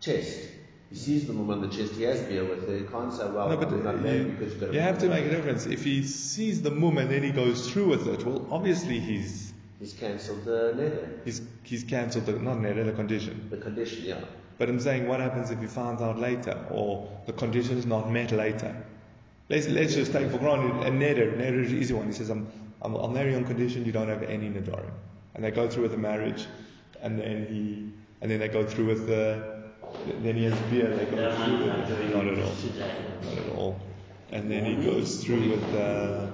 [0.00, 0.40] chest,
[0.90, 1.92] he sees the mum on the chest.
[1.92, 2.78] He has bia with her.
[2.78, 4.72] He can't say, well, No, but we're not uh, you, married because you've got a
[4.74, 5.66] you have to make a difference.
[5.66, 9.52] If he sees the mum and then he goes through with it, well, obviously he's
[9.80, 13.46] He's cancelled the leather, he's he's cancelled the not an the condition.
[13.48, 14.02] the condition.
[14.04, 14.24] Yeah.
[14.58, 18.10] But I'm saying, what happens if he finds out later, or the condition is not
[18.10, 18.74] met later?
[19.48, 21.36] Let's let's just take for granted a neder.
[21.36, 22.06] Neder is an easy one.
[22.08, 22.48] He says, I'm,
[22.82, 24.90] I'm I'll marry on condition you don't have any nedarim,
[25.34, 26.46] and they go through with the marriage,
[27.00, 29.57] and then he and then they go through with the
[30.22, 30.88] then he has bia.
[30.88, 32.14] They go through with it.
[32.14, 32.54] Not at all.
[33.22, 33.80] Not at all.
[34.30, 36.30] And then he goes through with the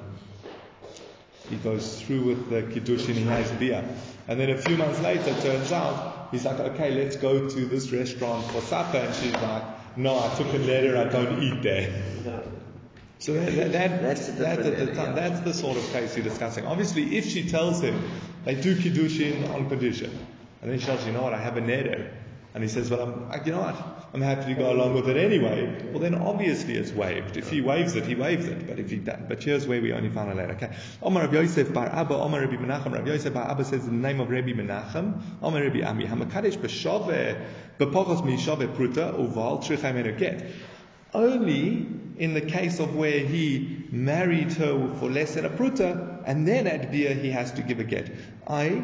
[1.51, 3.85] he goes through with the kiddushin, he has bia.
[4.29, 7.93] And then a few months later, turns out, he's like, okay, let's go to this
[7.93, 8.97] restaurant for supper.
[8.97, 9.63] And she's like,
[9.97, 12.43] no, I took a letter, I don't eat there.
[13.19, 15.29] So that, that, that, That's the that, different at the letter, time, yeah.
[15.29, 16.67] that's the sort of case you're discussing.
[16.67, 18.03] Obviously, if she tells him,
[18.45, 20.11] they do kiddushin on condition,
[20.63, 22.11] and then she tells you, you know what, I have a neder.
[22.55, 23.75] And he says, well, I'm, you know what,
[24.15, 25.91] I'm happy to go along with it anyway.
[25.91, 27.37] Well, then obviously it's waived.
[27.37, 28.69] If he waives it, he waives it.
[28.69, 30.53] But if he doesn't, but here's where we only found a letter.
[30.53, 30.73] Okay.
[31.03, 32.93] Omar Rabbi Yosef Bar Abba, Omar Rabbi Menachem.
[32.93, 36.57] Rabbi Yosef Bar Abba says in the name of Rabbi Menachem, Omar Rabbi Ami, Hamakadesh
[36.57, 37.45] b'shove,
[37.81, 40.49] b'pochos mishove pruta, uval trichai get.
[41.13, 41.89] Only
[42.19, 46.69] in the case of where he married her for less than a pruta, and then
[46.69, 48.13] at bia he has to give a get.
[48.47, 48.83] I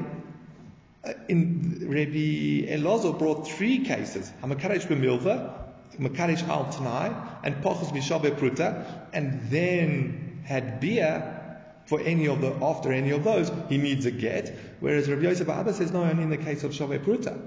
[1.02, 5.50] Rabbi Elazar brought three cases: Hamakadesh b'milva,
[5.98, 7.10] Makadesh al Tanai,
[7.42, 8.84] and Pachos mishabe pruta,
[9.14, 14.10] and then had bia for any of the after any of those, he needs a
[14.10, 14.54] get.
[14.80, 17.40] Whereas Rabbi Yosef Abba says no, only in the case of Shaveh Pruta.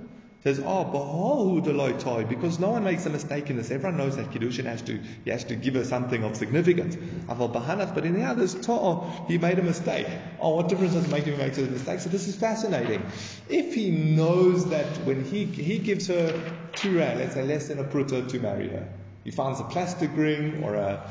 [0.44, 3.72] Says, oh, behold, Deloitai, because no one makes a mistake in this.
[3.72, 6.98] Everyone knows that Kiddushin has to, he has to give her something of significance.
[7.28, 10.06] Aval Bahanat, but in the others, Ta'ah, he made a mistake.
[10.42, 12.02] Oh, what difference does it make if he makes a mistake?
[12.02, 13.06] So this is fascinating.
[13.48, 17.86] If he knows that when he, he gives her two let's say less than a
[17.86, 18.90] pruta to marry her,
[19.24, 21.10] he finds a plastic ring or a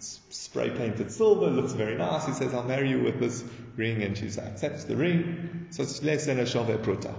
[0.00, 2.26] spray painted silver, looks very nice.
[2.26, 3.44] He says, I'll marry you with this
[3.76, 5.68] ring, and she accepts the ring.
[5.70, 7.14] So it's less than a Shaveh Pruta.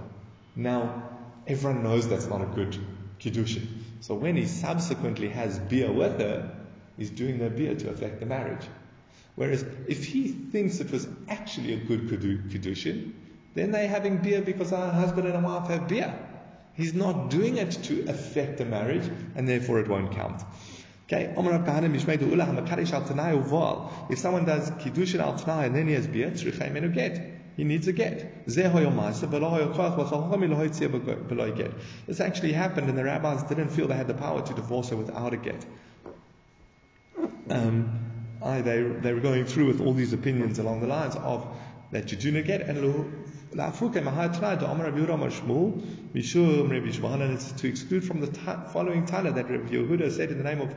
[0.54, 1.07] Now,
[1.48, 2.76] everyone knows that's not a good
[3.18, 3.66] Kiddushin.
[4.00, 6.54] So when he subsequently has bia with her,
[6.96, 8.64] he's doing the bia to affect the marriage.
[9.34, 13.12] Whereas if he thinks it was actually a good Kiddu- Kiddushin,
[13.54, 16.16] then they're having bia because our husband and a wife have bia.
[16.74, 20.42] He's not doing it to affect the marriage, and therefore it won't count.
[21.06, 21.34] Okay.
[21.34, 21.36] If
[24.18, 27.37] someone does Kiddushin Al and then he has bia, Get.
[27.58, 28.46] He needs a get.
[28.46, 28.56] This
[32.20, 35.34] actually happened and the rabbis didn't feel they had the power to divorce her without
[35.34, 35.66] a get.
[37.50, 37.98] Um,
[38.40, 41.48] I, they, they were going through with all these opinions along the lines of
[41.90, 42.78] that you do not get and
[47.32, 50.60] it's to exclude from the ta- following Tana that Rabbi Yehuda said in the name
[50.60, 50.72] of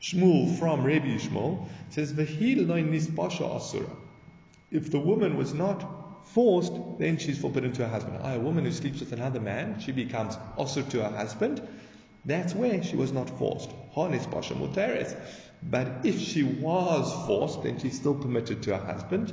[0.00, 3.90] Shmuel from Rabbi Shmuel says v'hil loy nisbasha asura
[4.70, 8.64] if the woman was not forced then she's forbidden to her husband Ah, a woman
[8.64, 11.66] who sleeps with another man she becomes also to her husband
[12.24, 13.70] that's where she was not forced.
[13.94, 15.16] Honis Basha Muteres.
[15.62, 19.32] But if she was forced, then she's still permitted to her husband.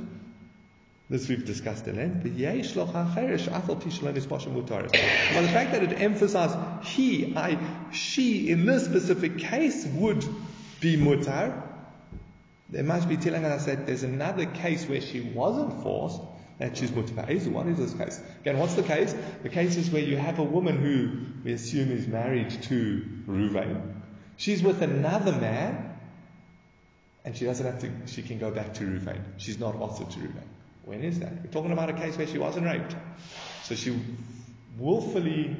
[1.08, 2.22] This we've discussed at length.
[2.24, 2.32] But
[5.42, 7.58] the fact that it emphasized he, I,
[7.92, 10.24] she in this specific case would
[10.80, 11.62] be mutar,
[12.68, 16.20] they must be telling us that there's another case where she wasn't forced,
[16.58, 17.46] that she's mutar.
[17.48, 18.20] What is this case?
[18.40, 19.14] Again, what's the case?
[19.42, 23.94] The case is where you have a woman who we assume is married to Ruvain.
[24.36, 25.98] She's with another man,
[27.24, 29.20] and she doesn't have to, she can go back to Ruvain.
[29.36, 30.46] She's not also to Ruvain.
[30.84, 31.32] When is that?
[31.42, 32.94] We're talking about a case where she wasn't raped.
[33.64, 33.98] So she
[34.78, 35.56] willfully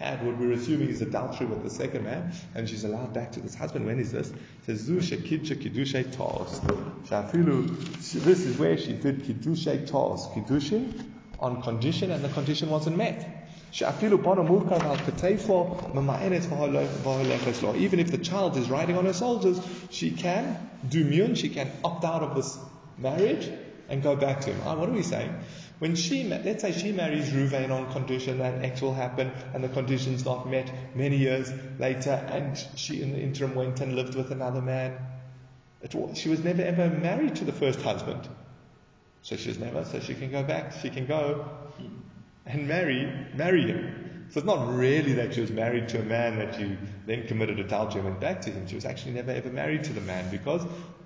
[0.00, 3.40] had what we're assuming is adultery with the second man, and she's allowed back to
[3.40, 3.84] this husband.
[3.84, 4.30] When is this?
[4.30, 6.60] It says Kiddushay Tos.
[8.24, 10.26] This is where she did Kiddushay Tos.
[10.28, 11.04] Kiddushin
[11.38, 13.46] on condition, and the condition wasn't met.
[13.72, 13.88] Even
[18.00, 19.60] if the child is riding on her shoulders,
[19.90, 22.58] she can do mi'un, she can opt out of this
[22.98, 23.48] marriage
[23.88, 24.60] and go back to him.
[24.64, 25.34] Ah, what are we saying?
[25.80, 29.68] When she, let's say she marries Ruvain on condition that X will happen and the
[29.70, 34.30] condition's not met many years later and she in the interim went and lived with
[34.30, 34.98] another man.
[35.80, 38.28] It, she was never ever married to the first husband.
[39.22, 41.48] So she's never, so she can go back, she can go
[42.44, 44.26] and marry, marry him.
[44.32, 47.58] So it's not really that she was married to a man that you then committed
[47.58, 48.66] adultery and went back to him.
[48.68, 50.62] She was actually never ever married to the man because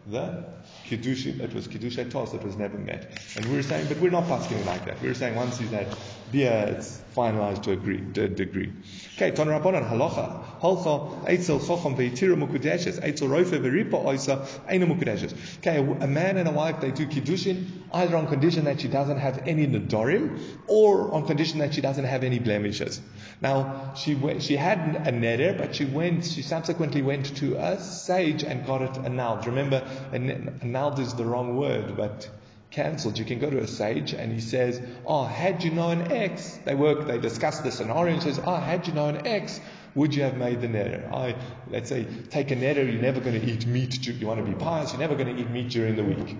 [0.06, 0.44] the
[0.84, 3.10] Kiddush, it was Kiddush Tos, it was never met.
[3.36, 5.00] And we were saying, but we're not asking like that.
[5.00, 5.96] We were saying once he's had
[6.30, 8.72] bia, it's finalized to agree, to a degree.
[9.16, 15.58] Okay, Ton Rabbanan, halacha, halcha, eitzel chocham ve'itira mukudeshes, eitzel roife ve'ripa oisa, eina mukudeshes.
[15.58, 19.18] Okay, a man and a wife, they do Kiddushin, either on condition that she doesn't
[19.18, 23.00] have any nedarim, or on condition that she doesn't have any blemishes.
[23.40, 27.80] Now, she went, she had a neder, but she went, she subsequently went to a
[27.80, 29.46] sage and got it annulled.
[29.46, 32.28] Remember, annulled is the wrong word, but
[32.74, 33.18] cancelled.
[33.18, 36.74] You can go to a sage and he says, Oh, had you known X, they
[36.74, 39.60] work, they discuss the scenario and says, Oh, had you known X,
[39.94, 41.10] would you have made the neder?
[41.12, 41.36] I,
[41.70, 44.58] let's say, take a neder, you're never going to eat meat, you want to be
[44.58, 46.36] pious, you're never going to eat meat during the week.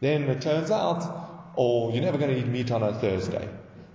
[0.00, 3.48] Then it turns out, or you're never going to eat meat on a Thursday.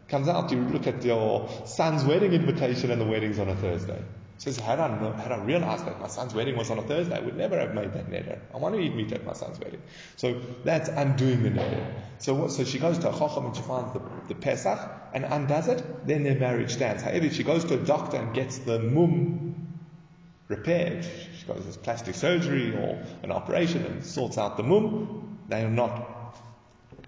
[0.09, 4.01] Comes out, you look at your son's wedding invitation and the wedding's on a Thursday.
[4.41, 4.87] Says, had I,
[5.21, 7.75] had I realized that my son's wedding was on a Thursday, I would never have
[7.75, 8.39] made that neder.
[8.51, 9.83] I want to eat meat at my son's wedding.
[10.15, 11.85] So that's undoing the neder.
[12.17, 14.79] So what, so she goes to a chacham and she finds the, the Pesach
[15.13, 17.03] and undoes it, then their marriage stands.
[17.03, 19.77] However, if she goes to a doctor and gets the mum
[20.47, 21.05] repaired,
[21.39, 25.69] she goes to plastic surgery or an operation and sorts out the mum, they are
[25.69, 26.35] not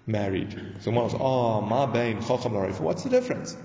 [0.06, 0.76] married.
[0.78, 3.56] So one was, oh, ah, ma bain chacham What's the difference?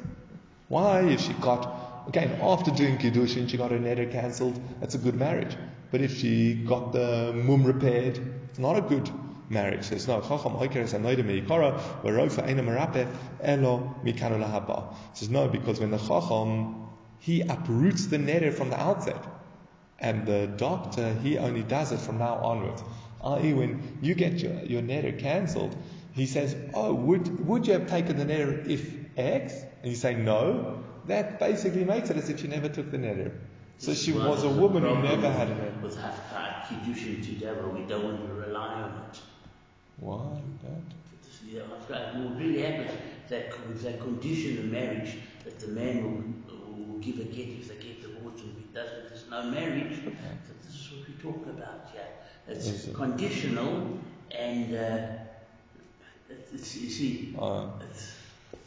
[0.70, 4.60] Why, if she got Again, after doing Kiddushin, she got her neder cancelled.
[4.80, 5.56] That's a good marriage.
[5.92, 8.18] But if she got the mum repaired,
[8.50, 9.10] it's not a good
[9.50, 9.84] marriage.
[9.86, 10.22] Says no.
[10.22, 13.08] Chacham oikeres anoida meikara merape
[13.42, 13.96] elo.
[15.14, 16.88] Says no, because when the chacham
[17.20, 19.22] he uproots the neder from the outset,
[20.00, 22.82] and the doctor he only does it from now onwards.
[23.24, 25.76] I.e., when you get your, your neder cancelled,
[26.14, 30.16] he says, "Oh, would would you have taken the neder if X?" And you say
[30.16, 33.32] no that basically makes it as if she never took the neder.
[33.78, 35.82] So she was a woman who never had a neder.
[35.82, 39.20] With Haftar Kiddushin together, we don't want to rely on it.
[39.98, 40.96] Why that?
[41.52, 42.92] Yeah, what really happens
[43.30, 47.68] that with that condition of marriage that the man will, will give a get if
[47.70, 50.00] they get divorced and if he doesn't, there's no marriage.
[50.00, 50.14] Okay.
[50.48, 52.02] So this is what we talk about here.
[52.48, 52.94] It's it?
[52.94, 54.00] conditional
[54.32, 55.08] and uh,
[56.54, 58.14] it's, you see, uh, it's,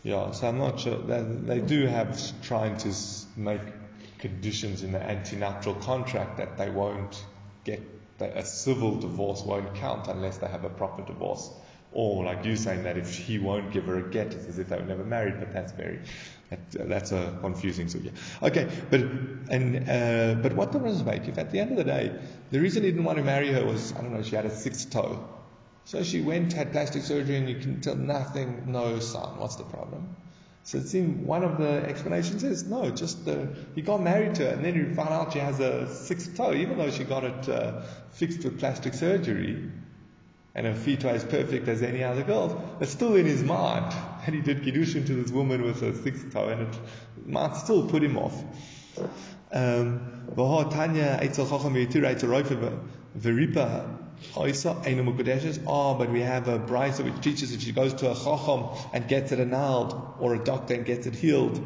[0.03, 0.99] yeah, so I'm not sure.
[0.99, 2.93] They, they do have trying to
[3.37, 3.61] make
[4.19, 7.25] conditions in the antenuptial contract that they won't
[7.65, 7.81] get,
[8.21, 11.51] a civil divorce won't count unless they have a proper divorce.
[11.93, 14.69] Or like you saying that if he won't give her a get, it's as if
[14.69, 16.01] they were never married, but that's very,
[16.49, 18.11] that, that's a confusing so yeah.
[18.43, 19.01] Okay, but
[19.51, 22.19] and uh, but what difference make if at the end of the day
[22.51, 24.55] the reason he didn't want to marry her was I don't know she had a
[24.55, 25.23] sixth toe,
[25.85, 29.39] so she went, had plastic surgery, and you can tell nothing, no son.
[29.39, 30.17] What's the problem?
[30.65, 34.45] So it seemed one of the explanations is no, just the, he got married to
[34.45, 37.25] her, and then he found out she has a sixth toe, even though she got
[37.25, 39.71] it uh, fixed with plastic surgery,
[40.55, 42.53] and her feet are as perfect as any other girl's.
[42.81, 43.91] It's still in his mind
[44.25, 46.81] that he did kiddushin to this woman with a sixth toe, and it
[47.27, 48.41] might still put him off.
[49.51, 50.23] Um,
[54.37, 59.09] Oh, but we have a brisa which teaches if she goes to a chacham and
[59.09, 61.61] gets it annulled, or a doctor and gets it healed,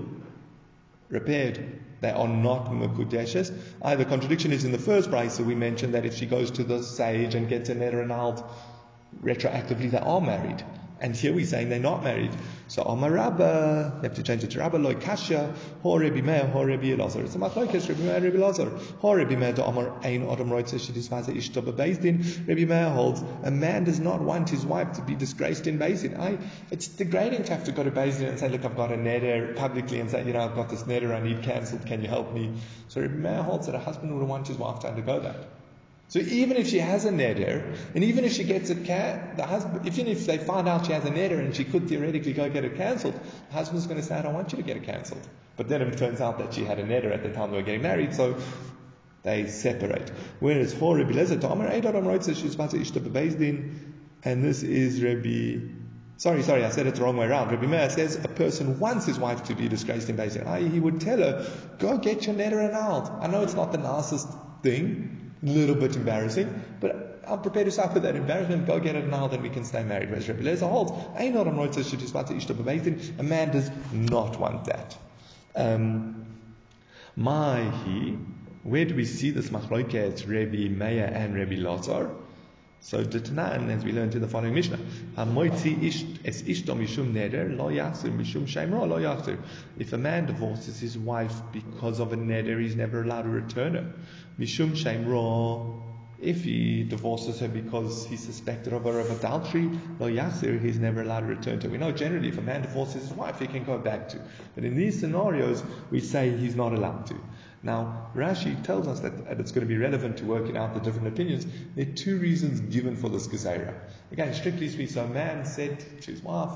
[1.09, 3.57] repaired, they are not mekudeshes.
[3.83, 6.65] Uh, the contradiction is in the first so we mentioned that if she goes to
[6.65, 8.43] the sage and gets neder annulled
[9.23, 10.63] retroactively, they are married.
[10.99, 12.31] And here we're saying they're not married.
[12.69, 16.47] So Amar Rabba, you have to change it to Rabba, Loi Kasha, Ho Rebbe Meir,
[16.47, 17.23] Ho Rebbe Elazar.
[17.23, 18.71] It's a machlokes, Rebbe Meir, Rebbe Elazar.
[19.01, 22.49] Ho Rebbe Meir, to Amar Ein Adam Reutzer, Shedisvaze Ishto Bebezdin.
[22.49, 26.01] Rebbe Meir holds, a man does not want his wife to be disgraced in Beis
[26.01, 26.17] Din.
[26.19, 26.39] I,
[26.71, 28.97] it's degrading to have to go to Beis Din and say, look, I've got a
[28.97, 32.09] neder publicly and say, you know, I've got this neder, I need cancelled, can you
[32.09, 32.55] help me?
[32.89, 35.56] So Rebbe Meir holds that a husband would want his wife to undergo that.
[36.09, 39.45] So even if she has a neder, and even if she gets it, ca- the
[39.45, 42.49] husband, even if they find out she has a neder and she could theoretically go
[42.49, 43.15] get it cancelled,
[43.49, 45.27] the husband's going to say, I don't want you to get it cancelled.
[45.57, 47.63] But then it turns out that she had a neder at the time they were
[47.63, 48.37] getting married, so
[49.25, 50.11] they separate.
[50.39, 53.77] Whereas for Rabbi Lezer, Tomer Eidodam wrote she's about to ishta bebezdin,
[54.23, 55.73] and this is Rabbi.
[56.19, 57.51] Sorry, sorry, I said it the wrong way around.
[57.51, 60.19] Rabbi Meir says a person wants his wife to be disgraced in.
[60.21, 61.47] I.e., he would tell her,
[61.79, 63.11] go get your neder annulled.
[63.21, 64.29] I know it's not the nicest
[64.63, 68.67] thing, little bit embarrassing, but I'm prepared to suffer that embarrassment.
[68.67, 70.11] Go get it now, then we can stay married.
[70.11, 70.93] Whereas Rebbe Lezer holds,
[73.19, 74.97] a man does not want that.
[75.55, 76.27] Um,
[77.17, 78.19] my he,
[78.63, 82.11] where do we see this machloket Rebbe Meir and Rabbi Lazar?
[82.81, 84.79] So Ditnan, as we learned in the following Mishnah.
[89.79, 93.75] If a man divorces his wife because of a neder, he's never allowed to return
[93.75, 93.93] her.
[94.39, 95.83] Mishum shemra.
[96.19, 99.69] If he divorces her because he's suspected of her of adultery,
[99.99, 101.73] lo yachzir, he's never allowed to return to her.
[101.73, 104.21] We know generally if a man divorces his wife, he can go back to.
[104.55, 107.17] But in these scenarios, we say he's not allowed to.
[107.63, 110.81] Now, Rashi tells us that, and it's going to be relevant to working out the
[110.81, 111.47] different opinions.
[111.75, 113.75] There are two reasons given for this gezerah.
[114.11, 116.51] Again, strictly speaking, so a man said to his wife,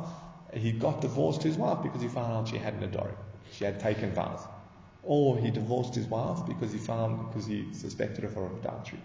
[0.55, 3.15] he got divorced to his wife because he found out she had an adori.
[3.53, 4.41] She had taken vows.
[5.03, 9.01] Or he divorced his wife because he found, because he suspected her of adultery.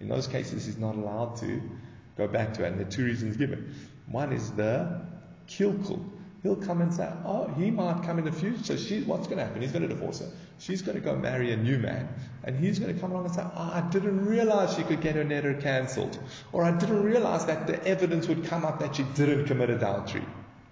[0.00, 1.60] In those cases, he's not allowed to
[2.16, 2.66] go back to her.
[2.66, 3.74] And there are two reasons given.
[4.06, 5.02] One is the
[5.48, 6.04] kilkul.
[6.42, 8.62] He'll come and say, oh, he might come in the future.
[8.64, 9.60] So she, what's going to happen?
[9.60, 10.30] He's going to divorce her.
[10.58, 12.08] She's going to go marry a new man.
[12.44, 15.16] And he's going to come along and say, oh, I didn't realize she could get
[15.16, 16.18] her neder cancelled.
[16.52, 20.24] Or I didn't realize that the evidence would come up that she didn't commit adultery.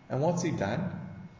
[0.08, 0.90] And what's he done?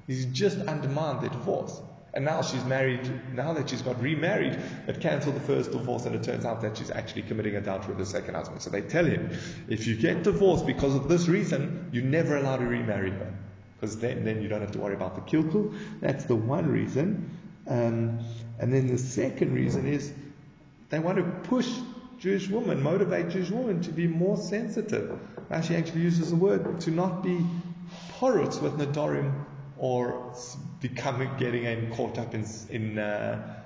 [0.07, 1.81] He's just undermined their divorce.
[2.19, 4.59] And now she's married, now that she's got remarried,
[4.89, 7.99] it cancelled the first divorce and it turns out that she's actually committing adultery with
[7.99, 8.61] the second husband.
[8.61, 9.31] So they tell him,
[9.69, 13.33] if you get divorced because of this reason, you're never allowed to remarry her
[13.75, 15.73] because then, then you don't have to worry about the kilkul.
[16.01, 17.31] That's the one reason.
[17.69, 18.19] Um,
[18.59, 20.13] and then the second reason is
[20.91, 21.73] they want to push
[22.19, 25.17] Jewish women, motivate Jewish women to be more sensitive.
[25.53, 27.47] Rashi actually uses the word to not be
[28.09, 29.45] porous with Nadorim
[29.77, 30.35] or
[30.81, 33.57] becoming getting caught up in, in uh,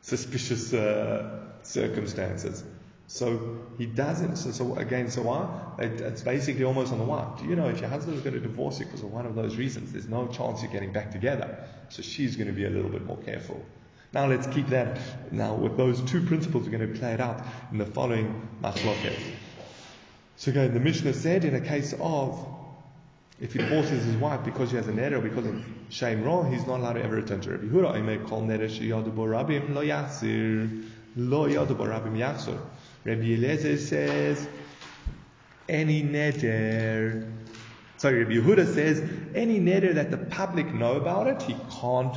[0.00, 2.64] suspicious uh, circumstances.
[3.08, 4.36] So he doesn't.
[4.36, 5.48] So, so again, so why?
[5.78, 7.36] It, it's basically almost on the one.
[7.38, 9.36] Do you know if your husband is going to divorce you because of one of
[9.36, 11.64] those reasons, there's no chance you're getting back together.
[11.88, 13.64] So she's going to be a little bit more careful.
[14.12, 14.98] Now let's keep that.
[15.30, 19.16] Now with those two principles, we're going to play it out in the following machloket.
[20.36, 22.46] So again, the Mishnah said in a case of
[23.38, 26.66] if he divorces his wife because she has a error, because of shame wrong, he's
[26.66, 27.94] not allowed to ever return to Rabbi Yehuda.
[27.94, 32.58] I may call neder sheyadu rabim lo yachzir lo yadu rabim yachzir.
[33.04, 34.48] Rabbi Eliezer says,
[35.68, 37.30] any neder,
[37.98, 39.02] sorry, Rabbi Yehuda says,
[39.34, 42.16] any neder that the public know about it, he can't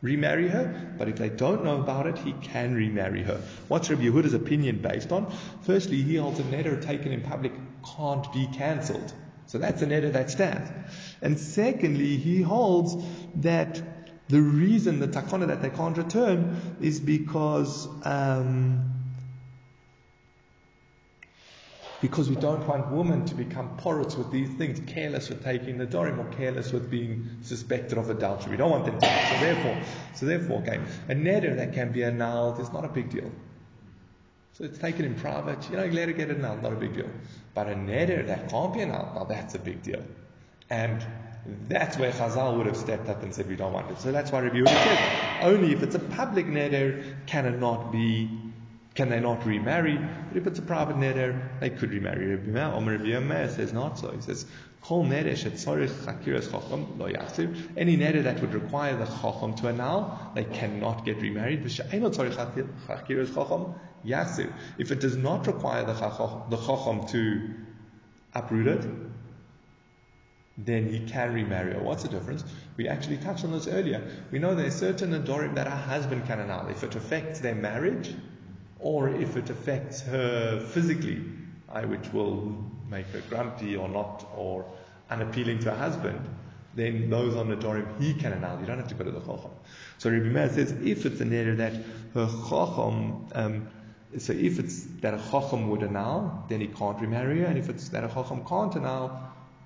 [0.00, 3.42] remarry her, but if they don't know about it, he can remarry her.
[3.66, 5.34] What's Rabbi Yehuda's opinion based on?
[5.62, 7.52] Firstly, he holds a neder taken in public
[7.96, 9.12] can't be cancelled.
[9.54, 10.68] So that's a neder that stands.
[11.22, 12.96] And secondly, he holds
[13.36, 13.80] that
[14.28, 18.90] the reason, the takana that they can't return is because um,
[22.00, 25.86] because we don't want women to become porous with these things, careless with taking the
[25.86, 28.50] dorim or careless with being suspected of adultery.
[28.50, 29.06] We don't want them to.
[29.28, 29.80] So therefore,
[30.14, 33.30] so therefore, okay, a neder that can be annulled is not a big deal.
[34.54, 35.70] So it's taken in private.
[35.70, 37.08] You know, you let her get it annulled, not a big deal.
[37.54, 40.02] But a neder that can't be annulled, now that's a big deal.
[40.70, 41.06] And
[41.68, 44.00] that's where Chazal would have stepped up and said, we don't want it.
[44.00, 47.92] So that's why Rabbi Yehuda said, only if it's a public neder can it not
[47.92, 48.28] be
[48.94, 49.98] can they not remarry?
[50.28, 52.36] But if it's a private neder, they could remarry.
[52.36, 54.12] Rabbi Meir says not so.
[54.12, 54.46] He says,
[54.90, 55.00] Any
[57.96, 61.64] neder that would require the chacham to annul, they cannot get remarried.
[61.64, 61.80] If
[64.90, 67.54] it does not require the chacham, to
[68.34, 68.86] uproot it,
[70.58, 71.74] then he can remarry.
[71.80, 72.44] What's the difference?
[72.76, 74.02] We actually touched on this earlier.
[74.30, 77.54] We know there are certain adorim that a husband can annul if it affects their
[77.54, 78.14] marriage
[78.80, 81.22] or if it affects her physically,
[81.86, 82.54] which will
[82.90, 84.64] make her grumpy or not or
[85.10, 86.20] unappealing to her husband.
[86.74, 88.60] Then those on the adorim he can annul.
[88.60, 89.50] You don't have to go to the chacham.
[89.98, 91.72] So Rabbi Meir says if it's an area that
[92.14, 93.68] her chacham um,
[94.18, 97.68] so if it's that a chacham would annul, then he can't remarry her, and if
[97.68, 99.10] it's that a chacham can't annul,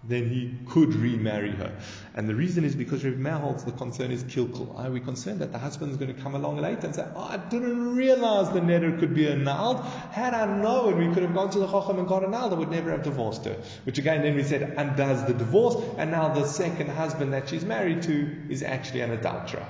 [0.09, 1.71] then he could remarry her.
[2.15, 4.75] And the reason is because Rabbi Meir holds the concern is kilkul.
[4.79, 7.25] Are we concerned that the husband is going to come along later and say, oh,
[7.25, 9.85] I didn't realize the neder could be annulled.
[10.11, 12.71] Had I known we could have gone to the chacham and got annulled, I would
[12.71, 13.57] never have divorced her.
[13.85, 17.65] Which again, then we said undoes the divorce, and now the second husband that she's
[17.65, 19.67] married to is actually an adulterer.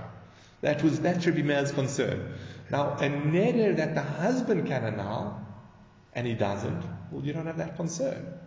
[0.61, 2.33] That was that Rabbi Meir's concern.
[2.71, 5.41] Now, a neder that the husband can annul,
[6.15, 8.39] and he doesn't, well, you don't have that concern.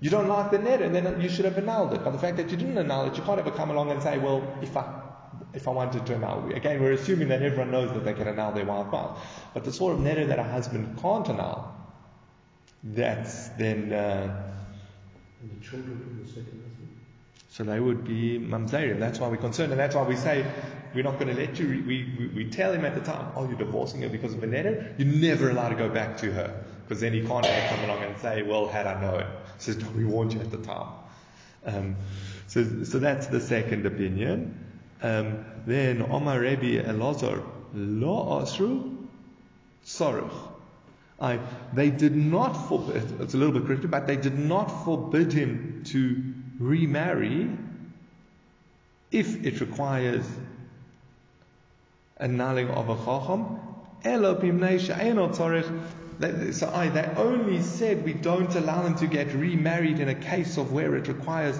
[0.00, 2.02] You don't like the neder, and then you should have annulled it.
[2.02, 4.16] But the fact that you didn't annul it, you can't ever come along and say,
[4.18, 5.02] well, if I
[5.52, 8.52] if I wanted to annul, again, we're assuming that everyone knows that they can annul
[8.52, 9.18] their wife out.
[9.52, 11.74] But the sort of neder that a husband can't annul,
[12.82, 13.92] that's then.
[13.92, 14.52] Uh,
[15.42, 16.98] and the children from the second husband.
[17.50, 19.00] So they would be mamzerim.
[19.00, 20.46] That's why we're concerned, and that's why we say
[20.94, 21.66] we're not going to let you.
[21.66, 24.42] Re- we, we, we tell him at the time, oh, you're divorcing her because of
[24.42, 24.98] a neder.
[24.98, 28.18] You're never allowed to go back to her because then he can't come along and
[28.18, 29.22] say, well, had I known.
[29.22, 30.88] He says, no, we warned you at the time.
[31.64, 31.94] Um,
[32.48, 34.58] so, so that's the second opinion.
[35.00, 39.06] Um, then Omar Rebbe Elazar lo asru
[39.84, 40.32] sorrow.
[41.20, 41.38] I,
[41.72, 45.84] they did not forbid, it's a little bit cryptic, but they did not forbid him
[45.90, 46.20] to
[46.58, 47.48] remarry
[49.12, 50.26] if it requires
[52.16, 53.60] annulling of a chacham.
[56.52, 60.58] So I, they only said we don't allow them to get remarried in a case
[60.58, 61.58] of where it requires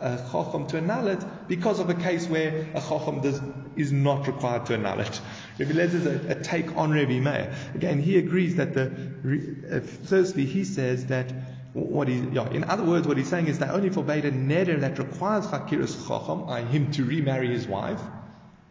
[0.00, 3.40] a chacham to annul it because of a case where a chacham does,
[3.76, 5.20] is not required to annul it.
[5.58, 7.54] Rabbi Lezer is a, a, take on Rabbi Meir.
[7.74, 8.86] Again, he agrees that the,
[9.70, 11.32] uh, firstly, he says that
[11.72, 14.78] what he, yeah, in other words, what he's saying is they only forbade a neder
[14.80, 18.00] that requires chakiras chacham, i.e., him to remarry his wife,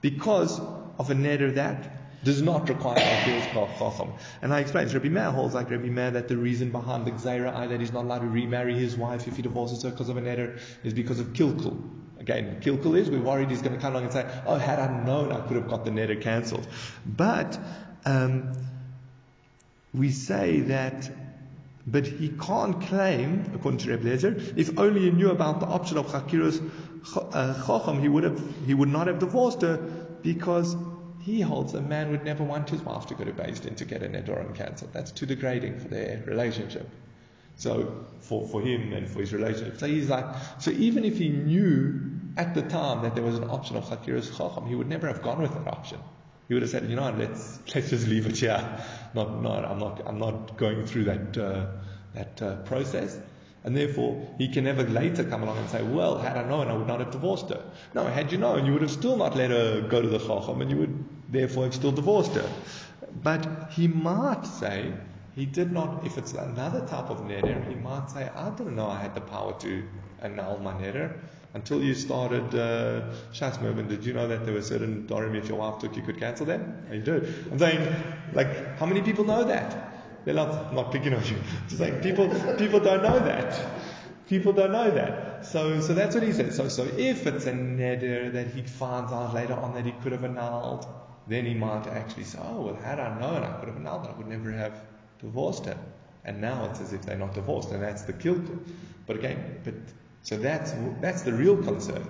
[0.02, 0.60] because
[1.00, 4.14] of a neder that does not require chakiras chacham.
[4.42, 7.68] And I explained, Rabbi Meir holds like Rabbi Meir that the reason behind the gzeira,
[7.70, 10.22] that he's not allowed to remarry his wife if he divorces her because of a
[10.22, 11.82] neder, is because of kilkul.
[12.20, 15.04] Again, kilkul is we're worried he's going to come along and say, "Oh, had I
[15.04, 16.68] known, I could have got the neder cancelled."
[17.06, 17.60] But
[18.06, 18.54] um,
[19.94, 21.10] we say that
[21.88, 25.98] but he can't claim, according to Reb Lezer, if only he knew about the option
[25.98, 26.62] of Chakiras
[27.16, 29.78] uh, Chacham, he would have, he would not have divorced her
[30.22, 30.76] because
[31.22, 34.04] he holds a man would never want his wife to go to Din to get
[34.04, 34.88] an Edoran cancer.
[34.92, 36.90] That's too degrading for their relationship.
[37.56, 39.80] So for, for him and for his relationship.
[39.80, 40.26] So he's like,
[40.60, 42.02] so even if he knew
[42.38, 45.22] at the time that there was an option of Chakiras Chacham, he would never have
[45.22, 46.00] gone with that option.
[46.48, 48.80] He would have said, you know, let's let's just leave it here.
[49.14, 51.68] Not, not, I'm not, I'm not going through that uh,
[52.14, 53.18] that uh, process,
[53.64, 56.74] and therefore he can never later come along and say, well, had I known, I
[56.74, 57.64] would not have divorced her.
[57.94, 60.62] No, had you known, you would have still not let her go to the chacham,
[60.62, 62.50] and you would therefore have still divorced her.
[63.24, 64.94] But he might say
[65.36, 66.06] he did not.
[66.06, 69.22] If it's another type of neder, he might say, I didn't know I had the
[69.22, 69.84] power to
[70.22, 71.20] annul my neder.
[71.54, 75.50] Until you started uh, Shas movement, did you know that there were certain Dorim if
[75.50, 76.86] your wife took, you could cancel them?
[76.90, 77.52] And you did.
[77.52, 77.94] I'm saying,
[78.32, 79.91] like, how many people know that?
[80.26, 81.38] They're not, not picking on you.
[81.68, 83.60] Just like people, people don't know that.
[84.28, 85.46] People don't know that.
[85.46, 86.54] So, so that's what he said.
[86.54, 90.12] So, so if it's a neder that he finds out later on that he could
[90.12, 90.86] have annulled,
[91.28, 94.12] then he might actually say, oh, well, had I known I could have annulled I
[94.18, 94.74] would never have
[95.20, 95.78] divorced her.
[96.24, 98.60] And now it's as if they're not divorced, and that's the kilkul.
[99.08, 99.74] But again, but
[100.22, 102.08] so that's, that's the real concern.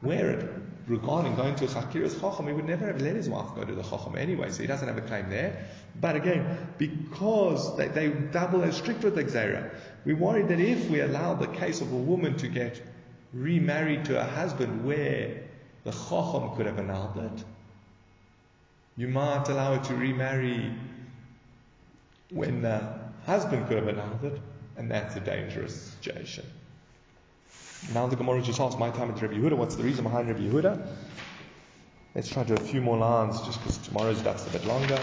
[0.00, 0.50] Where it,
[0.86, 3.74] regarding going to a Chakiras Chacham, he would never have let his wife go to
[3.74, 5.66] the Chacham anyway, so he doesn't have a claim there.
[6.00, 9.74] But again, because they, they double as strict with the Xera,
[10.04, 12.80] we worry that if we allow the case of a woman to get
[13.32, 15.42] remarried to a husband where
[15.84, 17.44] the Chacham could have annulled it,
[18.96, 20.72] you might allow her to remarry
[22.30, 22.80] when the
[23.24, 24.40] husband could have annulled it,
[24.76, 26.44] and that's a dangerous situation.
[27.92, 30.40] Now the Gemara just asked my time at Rabbi Yehuda, what's the reason behind Rabbi
[30.40, 30.86] Yehuda?
[32.14, 34.98] Let's try to do a few more lines just because tomorrow's that's a bit longer.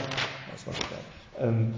[0.49, 1.47] That's not bad.
[1.47, 1.73] Um,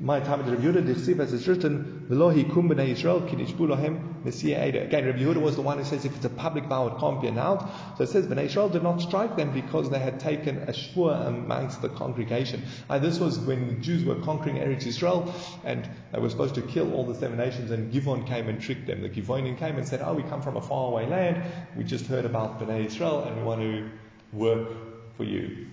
[0.00, 3.68] my time of Rabbi Yehuda Dichsiv as it's written, Velohi kum b'nei Yisrael ki nishbu
[3.68, 4.82] lohem Messiah.
[4.82, 7.20] Again, Rabbi Yehuda was the one who says if it's a public vow, it can't
[7.20, 7.60] be annulled.
[7.96, 11.26] So it says b'nei Yisrael did not strike them because they had taken a shvur
[11.26, 12.62] amongst the congregation.
[12.88, 15.32] And this was when the Jews were conquering Eretz Yisrael
[15.64, 18.86] and they were supposed to kill all the seven nations and Givon came and tricked
[18.86, 19.02] them.
[19.02, 21.42] The Givonim came and said, oh, we come from a faraway land.
[21.76, 23.90] We just heard about b'nei Yisrael and we want to
[24.32, 24.68] work
[25.16, 25.66] for you.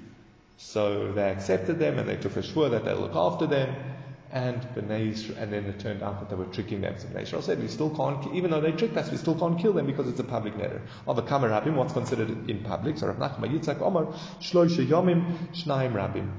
[0.58, 3.74] So they accepted them and they took a shvur that they'll look after them
[4.32, 6.96] and Bnei Israel, and then it turned out that they were tricking them.
[6.98, 9.60] So Bnei Israel said, we still can't, even though they tricked us, we still can't
[9.60, 10.82] kill them because it's a public matter.
[11.08, 12.98] Of a kamer rabim, what's considered in public?
[12.98, 14.06] So Rav Nachman Yitzchak Omar,
[14.40, 16.30] shloisha yomim, shnaim rabim.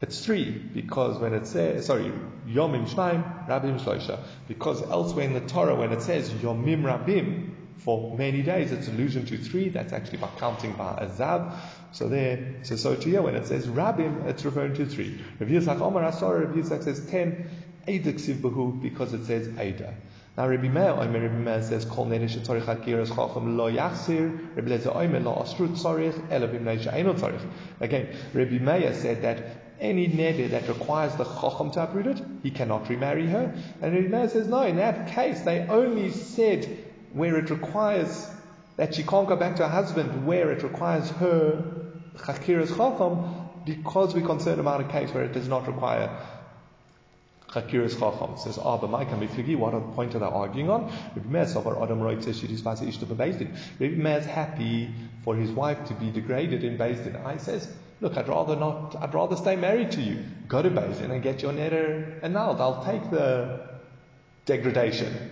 [0.00, 2.12] It's three because when it says, sorry,
[2.48, 4.20] yomim shnaim, rabim shloisha.
[4.48, 9.26] Because elsewhere in the Torah, when it says yomim rabim, for many days, it's allusion
[9.26, 9.68] to three.
[9.68, 11.54] That's actually by counting by a zav.
[11.94, 15.22] So there, so so to here, when it says rabim, it's referring to three.
[15.38, 17.48] Rav Yitzchak Omar Asor, Rav Yitzchak says ten,
[17.86, 19.94] Eidiksiv Bahu, because it says Ada.
[20.36, 24.70] Now Rabbi Meir, Omer Rabbi Meir says, Kol neder shetzorich hakiras chacham lo yachsir, Rabbi
[24.70, 27.48] Lezer Omer lo asrut tzorich, ela b'mnei she'eno tzorich.
[27.78, 29.44] Again, Rabbi Meir said that
[29.78, 33.54] any neder that requires the chacham to uproot it, he cannot remarry her.
[33.80, 36.76] And Rabbi Meir says, no, in that case, they only said
[37.12, 38.28] where it requires
[38.76, 41.83] that she can't go back to her husband, where it requires her
[42.16, 46.10] chakiras chacham, because we're concerned about a case where it does not require
[47.48, 48.36] chakiras chacham.
[48.36, 50.84] Says, ah, but my kamifigi, what point are they arguing on?
[51.16, 53.56] Rabbi Meir savar adam roitze shidis vase ishta bebezdin.
[53.78, 54.90] Rabbi Meir's happy
[55.24, 57.16] for his wife to be degraded in Beis Din.
[57.16, 57.68] I says,
[58.00, 60.24] look, I'd rather not, I'd rather stay married to you.
[60.48, 62.60] Go to Beis Din and get your neder annulled.
[62.60, 63.60] I'll take the
[64.46, 65.30] degradation.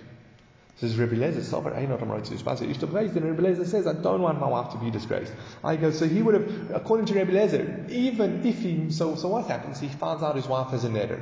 [0.76, 3.14] Says Rabbi Lezer, Sover Einot Amroitz Yishbasa Ishta Beis.
[3.14, 5.32] And Rabbi Lezer says, I don't want my wife to be disgraced.
[5.62, 9.28] I go, so he would have, according to Rabbi Lezer, even if he, so, so
[9.28, 9.78] what happens?
[9.80, 11.20] He finds out his wife has a neder.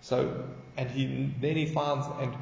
[0.00, 0.44] So,
[0.76, 2.34] and he, then he finds, and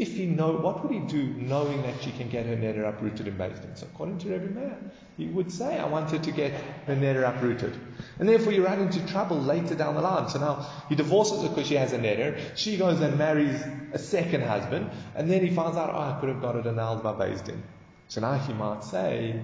[0.00, 3.28] if he know, what would he do knowing that she can get her neder uprooted
[3.28, 3.76] in Din?
[3.76, 4.78] So according to Rabbi Meir,
[5.18, 6.52] he would say, I want her to get
[6.86, 7.78] her neder uprooted.
[8.18, 10.30] And therefore you run into trouble later down the line.
[10.30, 12.40] So now he divorces her because she has a neder.
[12.56, 14.90] She goes and marries a second husband.
[15.14, 17.62] And then he finds out, oh, I could have got it annulled by Din.
[18.08, 19.38] So now he might say,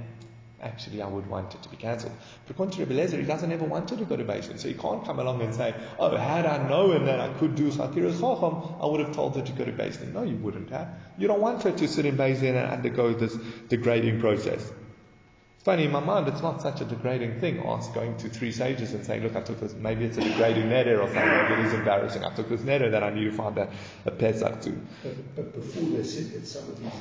[0.66, 2.12] actually I would want it to be cancelled.
[2.46, 4.58] But according to Rebbe Lezer, he doesn't ever want to go to Din.
[4.58, 7.70] So he can't come along and say, oh, had I known that I could do
[7.70, 10.12] Chakiras Chacham, I would have told her to go to Din.
[10.12, 10.88] No, you wouldn't have.
[11.18, 13.34] You don't want her to sit in Din and undergo this
[13.68, 14.72] degrading process.
[15.66, 17.58] Funny, in my mind, it's not such a degrading thing.
[17.66, 20.68] Ask going to three sages and saying, look, I took this, maybe it's a degrading
[20.70, 22.22] neder or something, it is embarrassing.
[22.24, 23.68] I took this neder that I need to find a,
[24.04, 24.70] a Pesach to.
[25.02, 26.92] But, but before they said that some of these,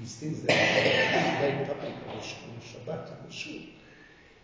[0.00, 0.56] these things that
[1.42, 1.92] made public
[2.88, 3.60] on Shabbat and Shul.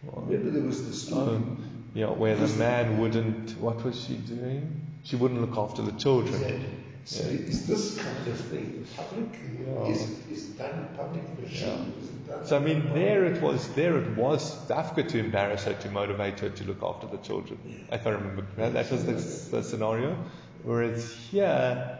[0.03, 1.37] Remember there was the story.
[1.37, 4.87] Um, yeah, where the man wouldn't, what was she doing?
[5.03, 6.35] She wouldn't look after the children.
[6.35, 6.67] Exactly.
[7.05, 7.31] So Yeah.
[7.31, 9.29] is this kind of thing public?
[9.67, 9.87] Yeah.
[9.89, 11.23] Is, is done in public?
[11.37, 11.77] The Yeah.
[12.29, 13.69] done So I mean, there it was.
[13.75, 17.59] There it was Dafka to embarrass her to motivate her to look after the children.
[17.91, 18.73] If I remember, correctly.
[18.83, 19.05] that was
[19.51, 20.17] the, the scenario.
[20.63, 21.99] Whereas here,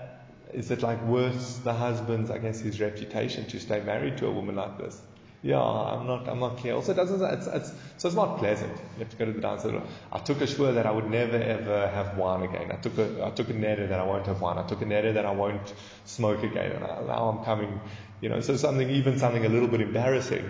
[0.53, 4.31] is it like worse the husband's, I guess, his reputation to stay married to a
[4.31, 5.01] woman like this?
[5.43, 6.29] Yeah, I'm not.
[6.29, 6.75] I'm not clear.
[6.75, 7.23] Also, it doesn't.
[7.23, 8.77] It's, it's, so it's not pleasant.
[8.77, 9.81] You have to go to the downside.
[10.13, 12.71] I took a shvur that I would never ever have wine again.
[12.71, 13.25] I took a.
[13.25, 14.59] I took a neder that I won't have wine.
[14.59, 15.73] I took a neder that I won't
[16.05, 16.73] smoke again.
[16.73, 17.81] And I, now I'm coming.
[18.21, 20.45] You know, so something even something a little bit embarrassing.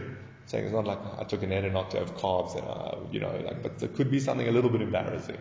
[0.47, 3.21] Saying it's not like I took a neder not to have carbs, and uh, you
[3.21, 5.39] know, like, but there could be something a little bit embarrassing.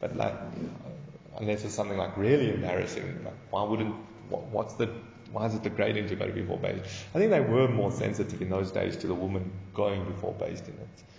[0.00, 0.34] But like,
[1.38, 3.94] unless it's something like really embarrassing, like why wouldn't?
[4.30, 4.88] What, what's the
[5.32, 6.80] why is it degrading to go to before Beis?
[7.14, 10.64] I think they were more sensitive in those days to the woman going before Beis
[10.64, 10.76] Din.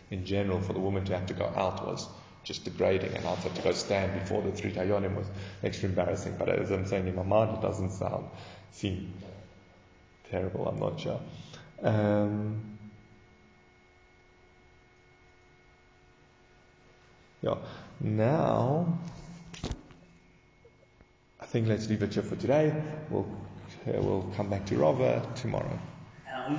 [0.09, 2.09] In general, for the woman to have to go out was
[2.43, 5.27] just degrading, and also to go stand before the three Dayanim was
[5.63, 6.35] extra embarrassing.
[6.37, 8.27] But as I'm saying in my mind, it doesn't sound
[8.71, 9.13] seem
[10.29, 10.67] terrible.
[10.67, 11.19] I'm not sure.
[11.81, 12.77] Um,
[17.41, 17.55] yeah.
[17.99, 18.99] Now,
[21.39, 22.73] I think let's leave it here for today.
[23.09, 23.27] We'll
[23.87, 25.79] Uh, we'll come back to Rava tomorrow.